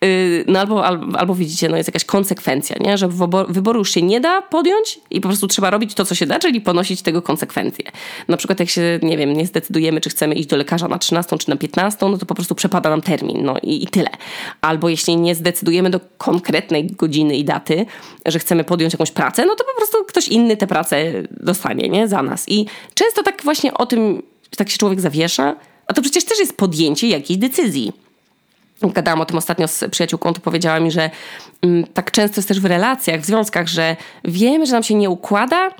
[0.00, 2.98] yy, no albo, albo, albo, widzicie, no jest jakaś konsekwencja, nie?
[2.98, 3.08] Że
[3.48, 6.38] wyboru już się nie da podjąć i po prostu trzeba robić to, co się da,
[6.38, 7.84] czyli ponosić tego konsekwencje.
[8.28, 11.38] Na przykład jak się, nie wiem, nie zdecydujemy, czy chcemy iść do lekarza na 13
[11.38, 14.10] czy na 15, no to po prostu przepada nam termin, no i, i tyle.
[14.60, 17.86] Albo jeśli nie zdecydujemy do konkretnej godziny i daty,
[18.26, 22.08] że chcemy podjąć jakąś pracę, no to po prostu ktoś inny tę pracę dostanie, nie?
[22.08, 22.48] Za nas.
[22.48, 24.22] I często tak właśnie o tym,
[24.56, 27.92] tak się człowiek zawiesza, a to przecież też jest podjęcie jakiejś decyzji.
[28.82, 31.10] Gadałam o tym ostatnio z przyjaciółką, to powiedziała mi, że
[31.62, 35.10] mm, tak często jest też w relacjach, w związkach, że wiemy, że nam się nie
[35.10, 35.70] układa,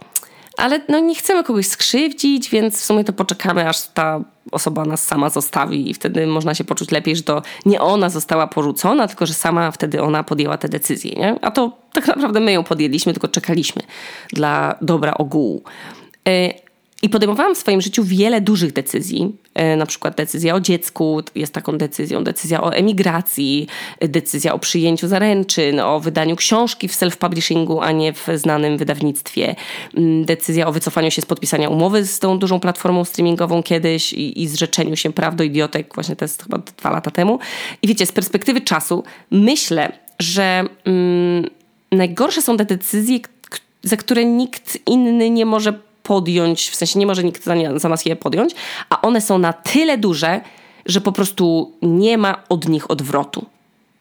[0.58, 4.20] ale no nie chcemy kogoś skrzywdzić, więc w sumie to poczekamy, aż ta
[4.52, 8.46] osoba nas sama zostawi i wtedy można się poczuć lepiej, że to nie ona została
[8.46, 11.12] porzucona, tylko że sama wtedy ona podjęła tę decyzję.
[11.12, 11.36] Nie?
[11.42, 13.82] A to tak naprawdę my ją podjęliśmy, tylko czekaliśmy
[14.32, 15.62] dla dobra ogółu.
[17.02, 21.52] I podejmowałam w swoim życiu wiele dużych decyzji, e, na przykład decyzja o dziecku jest
[21.52, 23.66] taką decyzją, decyzja o emigracji,
[24.00, 29.54] decyzja o przyjęciu zaręczyn, o wydaniu książki w self-publishingu, a nie w znanym wydawnictwie,
[29.96, 34.42] mm, decyzja o wycofaniu się z podpisania umowy z tą dużą platformą streamingową kiedyś i,
[34.42, 37.38] i zrzeczeniu się praw do idiotek, właśnie to jest chyba dwa lata temu.
[37.82, 41.44] I wiecie, z perspektywy czasu myślę, że mm,
[41.92, 43.18] najgorsze są te decyzje,
[43.82, 47.88] za które nikt inny nie może podjąć, w sensie nie może nikt za, nie, za
[47.88, 48.54] nas je podjąć,
[48.90, 50.40] a one są na tyle duże,
[50.86, 53.46] że po prostu nie ma od nich odwrotu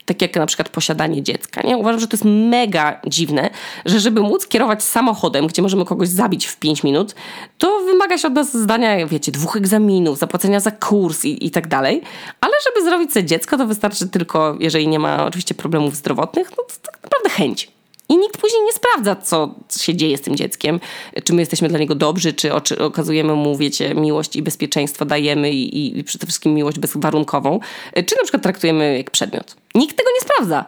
[0.05, 1.61] tak jak na przykład posiadanie dziecka.
[1.61, 1.77] Nie?
[1.77, 3.49] Uważam, że to jest mega dziwne,
[3.85, 7.15] że żeby móc kierować samochodem, gdzie możemy kogoś zabić w 5 minut,
[7.57, 11.67] to wymaga się od nas zdania, wiecie, dwóch egzaminów, zapłacenia za kurs i, i tak
[11.67, 12.01] dalej.
[12.41, 16.63] Ale żeby zrobić sobie dziecko, to wystarczy tylko, jeżeli nie ma oczywiście problemów zdrowotnych, no
[16.63, 17.76] to tak naprawdę chęć.
[18.09, 20.79] I nikt później nie sprawdza, co się dzieje z tym dzieckiem,
[21.23, 25.99] czy my jesteśmy dla niego dobrzy, czy, okazujemy mu, wiecie, miłość i bezpieczeństwo dajemy i,
[25.99, 27.59] i przede wszystkim miłość bezwarunkową,
[27.93, 29.55] czy na przykład traktujemy jak przedmiot.
[29.75, 30.65] Nikt tego nie sprawdza.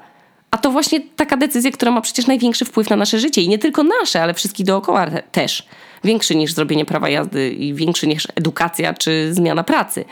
[0.51, 3.59] A to właśnie taka decyzja, która ma przecież największy wpływ na nasze życie i nie
[3.59, 5.67] tylko nasze, ale wszystkich dookoła te, też.
[6.03, 10.05] Większy niż zrobienie prawa jazdy i większy niż edukacja czy zmiana pracy.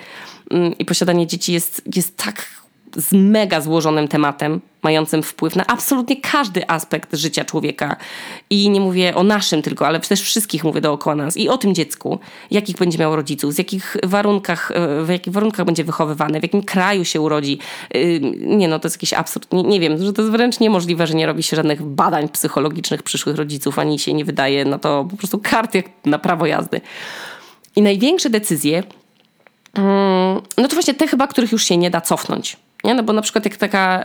[0.51, 2.47] Mm, I posiadanie dzieci jest, jest tak
[2.95, 7.95] z mega złożonym tematem, mającym wpływ na absolutnie każdy aspekt życia człowieka.
[8.49, 11.37] I nie mówię o naszym tylko, ale też wszystkich mówię dookoła nas.
[11.37, 12.19] I o tym dziecku,
[12.51, 16.63] jakich będzie miało rodziców, z jakich warunkach, e, w jakich warunkach będzie wychowywane, w jakim
[16.63, 17.59] kraju się urodzi.
[17.95, 19.53] Y, nie no, to jest jakiś absurd.
[19.53, 23.03] Nie, nie wiem, że to jest wręcz niemożliwe, że nie robi się żadnych badań psychologicznych
[23.03, 26.81] przyszłych rodziców, ani się nie wydaje na to po prostu kart jak na prawo jazdy.
[27.75, 28.83] I największe decyzje,
[29.73, 32.57] mm, no to właśnie te chyba, których już się nie da cofnąć.
[32.87, 32.93] Nie?
[32.93, 34.03] No bo na przykład jak taka,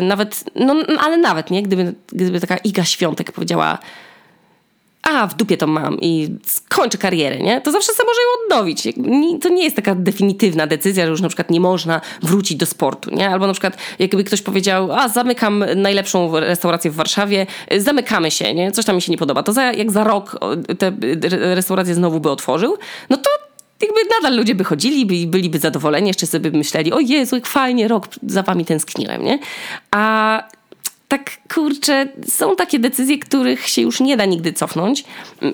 [0.00, 1.62] yy, nawet, no ale nawet, nie?
[1.62, 3.78] Gdyby, gdyby taka Iga Świątek powiedziała
[5.02, 7.60] a, w dupie to mam i skończę karierę, nie?
[7.60, 8.88] To zawsze sobie może ją odnowić.
[9.42, 13.10] To nie jest taka definitywna decyzja, że już na przykład nie można wrócić do sportu,
[13.14, 13.30] nie?
[13.30, 17.46] Albo na przykład jakby ktoś powiedział, a zamykam najlepszą restaurację w Warszawie,
[17.78, 18.72] zamykamy się, nie?
[18.72, 19.42] Coś tam mi się nie podoba.
[19.42, 20.38] To za, jak za rok
[20.78, 20.92] te
[21.54, 22.78] restauracje znowu by otworzył,
[23.10, 23.29] no to
[23.82, 27.46] jakby nadal ludzie by chodzili, by, byliby zadowoleni, jeszcze sobie by myśleli, o Jezu, jak
[27.46, 29.38] fajnie, rok za wami tęskniłem, nie?
[29.90, 30.42] A
[31.10, 35.04] tak kurczę, są takie decyzje, których się już nie da nigdy cofnąć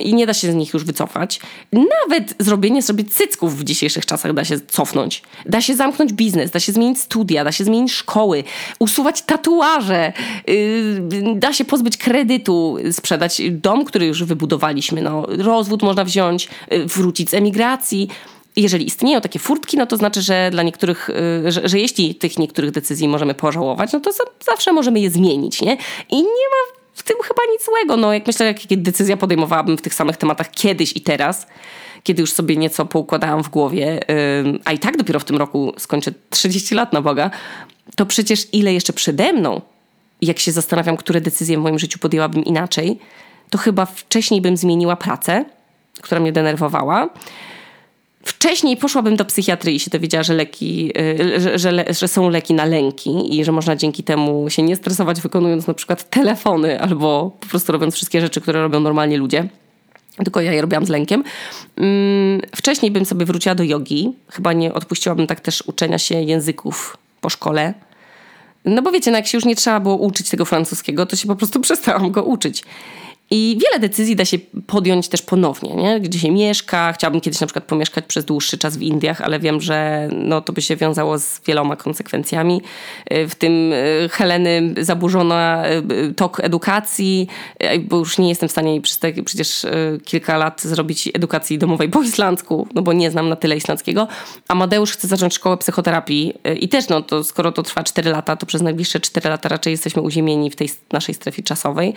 [0.01, 1.41] i nie da się z nich już wycofać.
[1.73, 5.23] Nawet zrobienie sobie cycków w dzisiejszych czasach da się cofnąć.
[5.47, 8.45] Da się zamknąć biznes, da się zmienić studia, da się zmienić szkoły,
[8.79, 10.13] usuwać tatuaże,
[10.47, 16.87] yy, da się pozbyć kredytu, sprzedać dom, który już wybudowaliśmy, no, rozwód można wziąć, yy,
[16.87, 18.09] wrócić z emigracji
[18.57, 21.11] jeżeli istnieją takie furtki, no to znaczy, że dla niektórych,
[21.47, 24.11] y, że, że jeśli tych niektórych decyzji możemy pożałować, no to
[24.47, 25.77] zawsze możemy je zmienić, nie?
[26.11, 27.97] I nie ma w tym chyba nic złego.
[27.97, 31.47] No, jak myślę, jakie decyzja podejmowałabym w tych samych tematach kiedyś i teraz,
[32.03, 34.01] kiedy już sobie nieco poukładałam w głowie,
[34.65, 37.31] a i tak dopiero w tym roku skończę 30 lat na Boga,
[37.97, 39.61] to przecież ile jeszcze przede mną,
[40.23, 42.99] jak się zastanawiam, które decyzje w moim życiu podjęłabym inaczej,
[43.51, 45.45] to chyba wcześniej bym zmieniła pracę,
[46.03, 47.09] która mnie denerwowała
[48.27, 52.55] Wcześniej poszłabym do psychiatry i się dowiedziała, że, leki, y, że, że, że, są leki
[52.55, 57.37] na lęki i że można dzięki temu się nie stresować, wykonując na przykład telefony albo
[57.41, 59.49] po prostu robiąc wszystkie rzeczy, które robią normalnie ludzie.
[60.17, 61.25] Tylko ja je robiłam z lękiem.
[61.77, 64.13] Mm, wcześniej bym sobie wróciła do jogi.
[64.29, 67.75] Chyba nie odpuściłabym tak też uczenia się języków po szkole.
[68.65, 71.29] No bo wiecie, no jak się już nie trzeba było uczyć tego francuskiego, to się
[71.29, 72.63] po prostu przestałam go uczyć.
[73.31, 76.01] I wiele decyzji da się podjąć też ponownie, nie?
[76.01, 76.93] gdzie się mieszka.
[76.93, 80.53] Chciałabym kiedyś na przykład pomieszkać przez dłuższy czas w Indiach, ale wiem, że no, to
[80.53, 82.63] by się wiązało z wieloma konsekwencjami.
[83.11, 85.83] W tym e, Heleny zaburzona e,
[86.17, 87.29] tok edukacji,
[87.81, 89.67] bo już nie jestem w stanie przez te, przecież
[90.05, 94.09] kilka lat zrobić edukacji domowej po islandzku, no bo nie znam na tyle islandzkiego.
[94.49, 98.47] Amadeusz chce zacząć szkołę psychoterapii i też no to skoro to trwa 4 lata, to
[98.47, 101.95] przez najbliższe 4 lata raczej jesteśmy uziemieni w tej naszej strefie czasowej.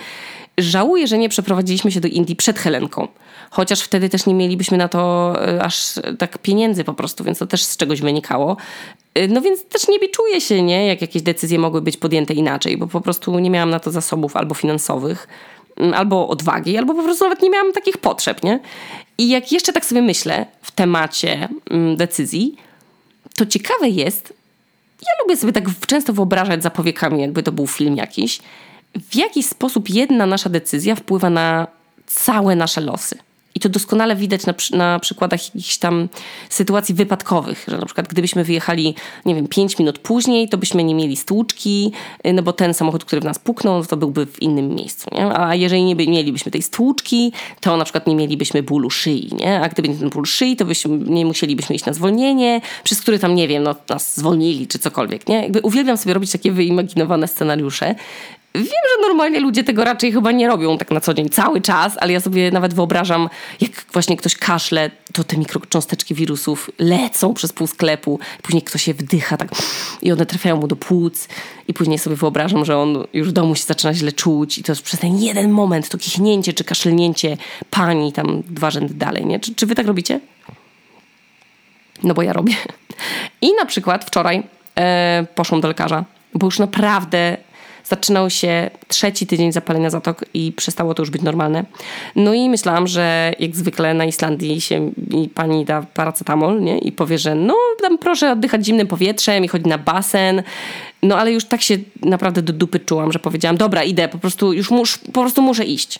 [0.58, 3.08] Żałuję, że nie przeprowadziliśmy się do Indii przed Helenką.
[3.50, 7.48] Chociaż wtedy też nie mielibyśmy na to e, aż tak pieniędzy po prostu, więc to
[7.48, 8.58] też z czegoś wynikało.
[9.14, 10.88] E, no więc też nie biczuję się, nie?
[10.88, 14.36] Jak jakieś decyzje mogły być podjęte inaczej, bo po prostu nie miałam na to zasobów
[14.36, 15.28] albo finansowych,
[15.78, 18.60] mm, albo odwagi, albo po prostu nawet nie miałam takich potrzeb, nie?
[19.18, 22.56] I jak jeszcze tak sobie myślę w temacie mm, decyzji,
[23.36, 24.34] to ciekawe jest,
[25.02, 28.40] ja lubię sobie tak często wyobrażać za powiekami, jakby to był film jakiś,
[28.96, 31.68] w jaki sposób jedna nasza decyzja wpływa na
[32.06, 33.18] całe nasze losy.
[33.56, 36.10] I to doskonale widać na, na przykładach jakichś tam
[36.50, 40.96] sytuacji wypadkowych, że na przykład gdybyśmy wyjechali, nie wiem, 5 minut później, to byśmy nie
[40.96, 41.92] mieli stłuczki,
[42.28, 45.40] y, no bo ten samochód, który w nas puknął, to byłby w innym miejscu, nie?
[45.40, 49.62] A jeżeli nie mielibyśmy tej stłuczki, to na przykład nie mielibyśmy bólu szyi, nie?
[49.62, 53.20] A gdyby nie ten ból szyi, to byśmy, nie musielibyśmy iść na zwolnienie, przez który
[53.20, 55.42] tam, nie wiem, no, nas zwolnili czy cokolwiek, nie?
[55.42, 57.96] Jakby uwielbiam sobie robić takie wyimaginowane scenariusze,
[58.56, 61.94] Wiem, że normalnie ludzie tego raczej chyba nie robią tak na co dzień, cały czas,
[62.00, 63.30] ale ja sobie nawet wyobrażam,
[63.62, 68.94] jak właśnie ktoś kaszle, to te mikrocząsteczki wirusów lecą przez pół sklepu, później ktoś je
[68.94, 69.50] wdycha tak
[70.02, 71.28] i one trafiają mu do płuc
[71.68, 74.72] i później sobie wyobrażam, że on już w domu się zaczyna źle czuć i to
[74.72, 77.38] jest przez ten jeden moment, to kichnięcie czy kaszlnięcie
[77.70, 79.40] pani tam dwa rzędy dalej, nie?
[79.40, 80.20] Czy, czy wy tak robicie?
[82.04, 82.54] No bo ja robię.
[83.42, 84.44] I na przykład wczoraj
[84.78, 87.38] e, poszłam do lekarza, bo już naprawdę
[87.90, 91.66] zaczynał się trzeci tydzień zapalenia zatok i przestało to już być normalne.
[92.16, 94.92] No i myślałam, że jak zwykle na Islandii się
[95.36, 96.78] pani da paracetamol nie?
[96.78, 100.44] i powie, że no tam proszę oddychać zimnym powietrzem i chodzić na basen.
[101.04, 104.54] No ale już tak się naprawdę do dupy czułam, że powiedziałam, dobra, idę, po prostu
[104.54, 106.00] już mus, po prostu muszę iść.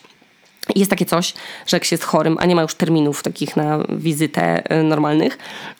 [0.76, 1.34] Jest takie coś,
[1.66, 5.38] że jak się jest chorym, a nie ma już terminów takich na wizytę y, normalnych,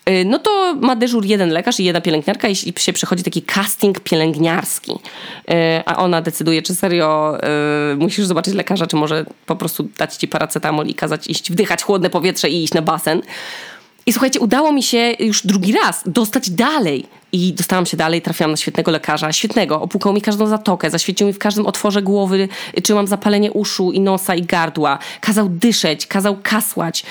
[0.08, 4.00] y, no to ma dyżur jeden lekarz i jedna pielęgniarka i się przechodzi taki casting
[4.00, 4.92] pielęgniarski.
[4.92, 5.54] Y,
[5.86, 7.38] a ona decyduje, czy serio
[7.98, 12.10] musisz zobaczyć lekarza, czy może po prostu dać ci paracetamol i kazać iść wdychać chłodne
[12.10, 13.22] powietrze i iść na basen.
[14.06, 18.50] I słuchajcie, udało mi się już drugi raz dostać dalej I dostałam się dalej, trafiłam
[18.50, 22.48] na świetnego lekarza, świetnego, opłukał mi każdą zatokę, zaświecił mi w każdym otworze głowy,
[22.82, 24.98] czy mam zapalenie uszu i nosa i gardła.
[25.20, 27.04] Kazał dyszeć, kazał kasłać.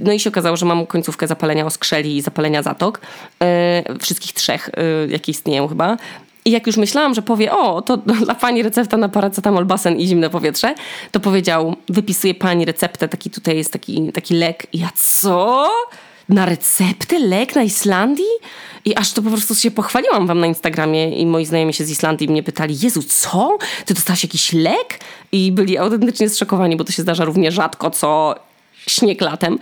[0.00, 3.00] No i się okazało, że mam końcówkę zapalenia oskrzeli i zapalenia zatok.
[3.88, 5.96] Yy, wszystkich trzech, yy, jakie istnieją chyba.
[6.44, 10.06] I jak już myślałam, że powie, o, to dla pani recepta na paracetamol, basen i
[10.06, 10.74] zimne powietrze,
[11.10, 14.66] to powiedział, wypisuje pani receptę, taki tutaj jest taki, taki lek.
[14.72, 15.70] I ja, co?
[16.28, 17.18] Na receptę?
[17.18, 18.34] Lek na Islandii?
[18.84, 21.90] I aż to po prostu się pochwaliłam wam na Instagramie i moi znajomi się z
[21.90, 23.58] Islandii mnie pytali, Jezu, co?
[23.84, 25.00] Ty dostałaś jakiś lek?
[25.32, 28.34] I byli autentycznie zszokowani, bo to się zdarza równie rzadko, co
[28.86, 29.58] śnieg latem.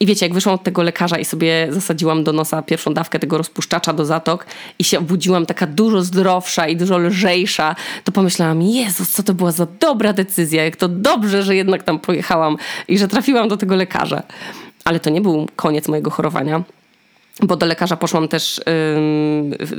[0.00, 3.38] I wiecie, jak wyszłam od tego lekarza i sobie zasadziłam do nosa pierwszą dawkę tego
[3.38, 4.46] rozpuszczacza do zatok
[4.78, 9.52] i się obudziłam taka dużo zdrowsza i dużo lżejsza, to pomyślałam, Jezus, co to była
[9.52, 12.56] za dobra decyzja, jak to dobrze, że jednak tam pojechałam
[12.88, 14.22] i że trafiłam do tego lekarza.
[14.84, 16.62] Ale to nie był koniec mojego chorowania
[17.42, 18.60] bo do lekarza poszłam też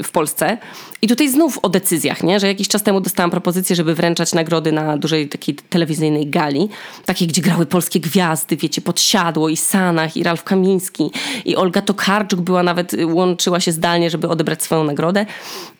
[0.03, 0.57] w Polsce.
[1.01, 2.39] I tutaj znów o decyzjach, nie?
[2.39, 6.69] że jakiś czas temu dostałam propozycję, żeby wręczać nagrody na dużej takiej telewizyjnej gali,
[7.05, 11.11] takiej, gdzie grały polskie gwiazdy, wiecie, Podsiadło i Sanach i Ralf Kamiński
[11.45, 15.25] i Olga Tokarczuk była nawet, y, łączyła się zdalnie, żeby odebrać swoją nagrodę.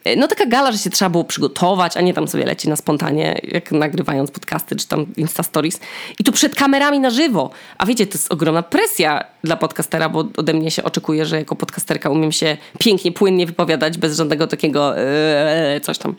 [0.07, 2.75] Y, no taka gala, że się trzeba było przygotować, a nie tam sobie leci na
[2.75, 5.79] spontanie, jak nagrywając podcasty czy tam Insta Stories.
[6.19, 7.49] I tu przed kamerami na żywo.
[7.77, 11.55] A wiecie, to jest ogromna presja dla podcastera, bo ode mnie się oczekuje, że jako
[11.65, 16.15] podcasterka umiem się pięknie, płynnie wypowiadać bez żadnego takiego ee, coś tam.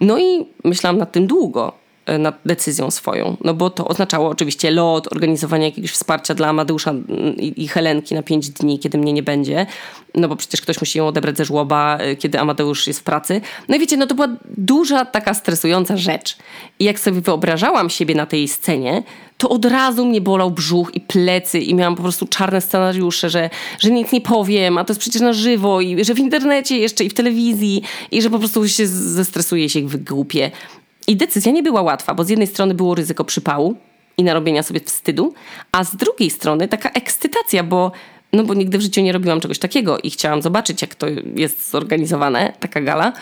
[0.00, 1.83] No i myślałam nad tym długo
[2.18, 6.94] nad decyzją swoją, no bo to oznaczało oczywiście lot, organizowanie jakiegoś wsparcia dla Amadeusza
[7.38, 9.66] i, Helenki na pięć dni, kiedy mnie nie będzie,
[10.14, 13.40] no bo przecież ktoś musi ją odebrać ze żłoba, e, kiedy Amadeusz jest w pracy.
[13.68, 16.36] No i wiecie, no to była duża, taka stresująca rzecz.
[16.78, 19.02] I jak sobie wyobrażałam siebie na tej scenie,
[19.38, 23.50] to od razu mnie bolał brzuch i plecy i miałam po prostu czarne scenariusze, że,
[23.78, 27.04] że nic nie powiem, a to jest przecież na żywo i że w internecie jeszcze
[27.04, 30.50] i w telewizji i że po prostu się zestresuję się wygłupię.
[31.06, 33.76] I decyzja nie była łatwa, bo z jednej strony było ryzyko przypału
[34.16, 35.34] i narobienia sobie wstydu,
[35.72, 37.92] a z drugiej strony taka ekscytacja, bo
[38.32, 41.70] no bo nigdy w życiu nie robiłam czegoś takiego i chciałam zobaczyć, jak to jest
[41.70, 43.12] zorganizowane, taka gala.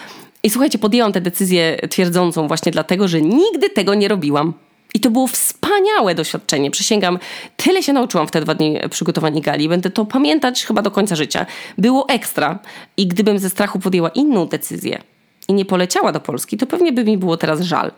[0.43, 4.53] I słuchajcie, podjęłam tę decyzję twierdzącą właśnie dlatego, że nigdy tego nie robiłam.
[4.95, 6.71] I to było wspaniałe doświadczenie.
[6.71, 7.19] Przysięgam,
[7.57, 9.69] tyle się nauczyłam w te dwa dni przygotowań gali.
[9.69, 11.47] Będę to pamiętać chyba do końca życia.
[11.79, 12.59] Było ekstra.
[12.97, 15.03] I gdybym ze strachu podjęła inną decyzję
[15.49, 17.93] i nie poleciała do Polski, to pewnie by mi było teraz żal.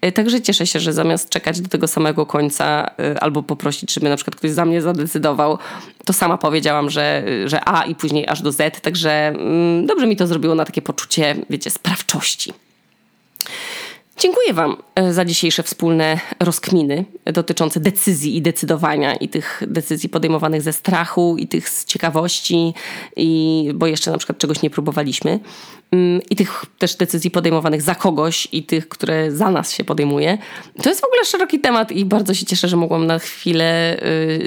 [0.00, 4.08] E, także cieszę się, że zamiast czekać do tego samego końca e, albo poprosić, żeby
[4.08, 5.58] na przykład ktoś za mnie zadecydował,
[6.04, 8.80] to sama powiedziałam, że, że A i później aż do Z.
[8.80, 12.52] Także mm, dobrze mi to zrobiło na takie poczucie, wiecie, sprawczości.
[14.20, 20.62] Dziękuję Wam e, za dzisiejsze wspólne rozkminy dotyczące decyzji i decydowania i tych decyzji podejmowanych
[20.62, 22.74] ze strachu i tych z ciekawości,
[23.16, 25.40] i, bo jeszcze na przykład czegoś nie próbowaliśmy.
[25.92, 30.38] Mm, i tych też decyzji podejmowanych za kogoś i tych, które za nas się podejmuje.
[30.82, 33.96] To jest w ogóle szeroki temat i bardzo się cieszę, że mogłam na chwilę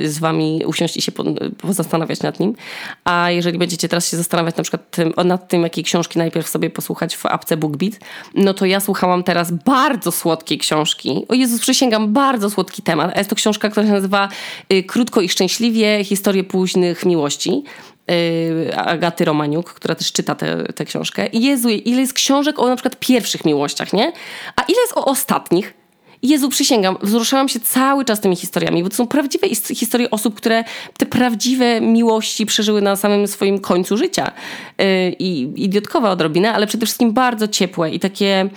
[0.04, 1.12] y, z wami usiąść i się
[1.58, 2.56] pozastanawiać nad nim.
[3.04, 6.70] A jeżeli będziecie teraz się zastanawiać na przykład tym, nad tym, jakie książki najpierw sobie
[6.70, 7.94] posłuchać w apce BookBeat,
[8.36, 11.26] no to ja słuchałam teraz bardzo słodkiej książki.
[11.30, 13.18] O Jezus, przysięgam, bardzo słodki temat.
[13.18, 14.30] Jest to książka, która się nazywa
[14.74, 17.64] y, Krótko i szczęśliwie, historie późnych miłości.
[18.12, 20.36] Y, Agaty Romaniuk, która też czyta
[20.76, 21.28] tę książkę.
[21.34, 24.12] Jezu, ile jest książek o na przykład pierwszych miłościach, nie?
[24.56, 25.74] A ile jest o ostatnich?
[26.24, 30.64] Jezu, przysięgam, wzruszałam się cały czas tymi historiami, bo to są prawdziwe historie osób, które
[30.98, 34.32] te prawdziwe miłości przeżyły na samym swoim końcu życia.
[34.82, 38.50] Y, I idiotkowe odrobinę, ale przede wszystkim bardzo ciepłe i takie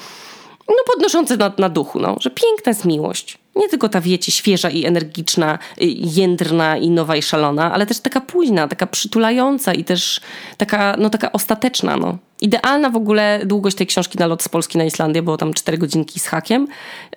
[0.69, 3.39] no, podnoszące na, na duchu, no, że piękna jest miłość.
[3.57, 8.01] Nie tylko ta, wiecie, świeża i energiczna, y, jędrna i nowa i szalona, ale też
[8.01, 10.21] taka późna, taka przytulająca i też
[10.57, 11.97] taka, no, taka ostateczna.
[11.97, 12.19] No.
[12.41, 15.79] Idealna w ogóle długość tej książki na lot z Polski na Islandię, było tam cztery
[15.79, 16.69] godzinki z hakiem.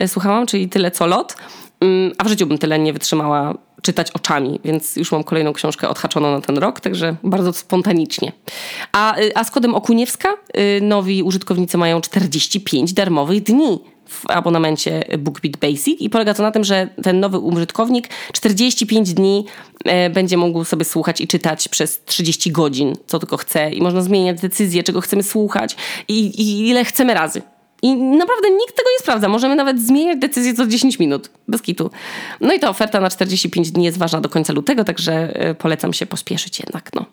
[0.03, 1.35] Y, słuchałam, czyli tyle co lot.
[1.81, 5.89] Mm, a w życiu bym tyle nie wytrzymała czytać oczami, więc już mam kolejną książkę
[5.89, 8.31] odhaczoną na ten rok, także bardzo spontanicznie.
[8.91, 10.29] A, y, a z kodem Okuniewska
[10.81, 13.79] nowi użytkownicy mają 45 darmowych dni
[14.09, 19.45] w abonamencie BookBeat Basic i polega to na tym, że ten nowy użytkownik 45 dni
[19.85, 24.01] e, będzie mógł sobie słuchać i czytać przez 30 godzin, co tylko chce i można
[24.01, 25.75] zmieniać decyzję, czego chcemy słuchać
[26.07, 27.41] i, i ile chcemy razy.
[27.81, 29.27] I naprawdę nikt tego nie sprawdza.
[29.27, 31.91] Możemy nawet zmieniać decyzję co 10 minut, bez kitu.
[32.41, 35.93] No i ta oferta na 45 dni jest ważna do końca lutego, także e, polecam
[35.93, 36.89] się pospieszyć jednak.
[36.95, 37.05] No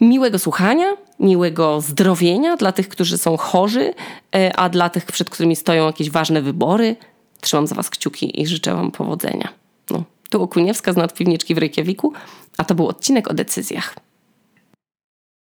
[0.00, 0.86] miłego słuchania,
[1.20, 3.94] miłego zdrowienia dla tych, którzy są chorzy,
[4.34, 6.96] e, a dla tych, przed którymi stoją jakieś ważne wybory.
[7.40, 9.48] Trzymam za Was kciuki i życzę Wam powodzenia.
[9.90, 12.12] No, tu Okuniewska z nadpiwniczki w Reykjaviku,
[12.56, 13.94] a to był odcinek o decyzjach.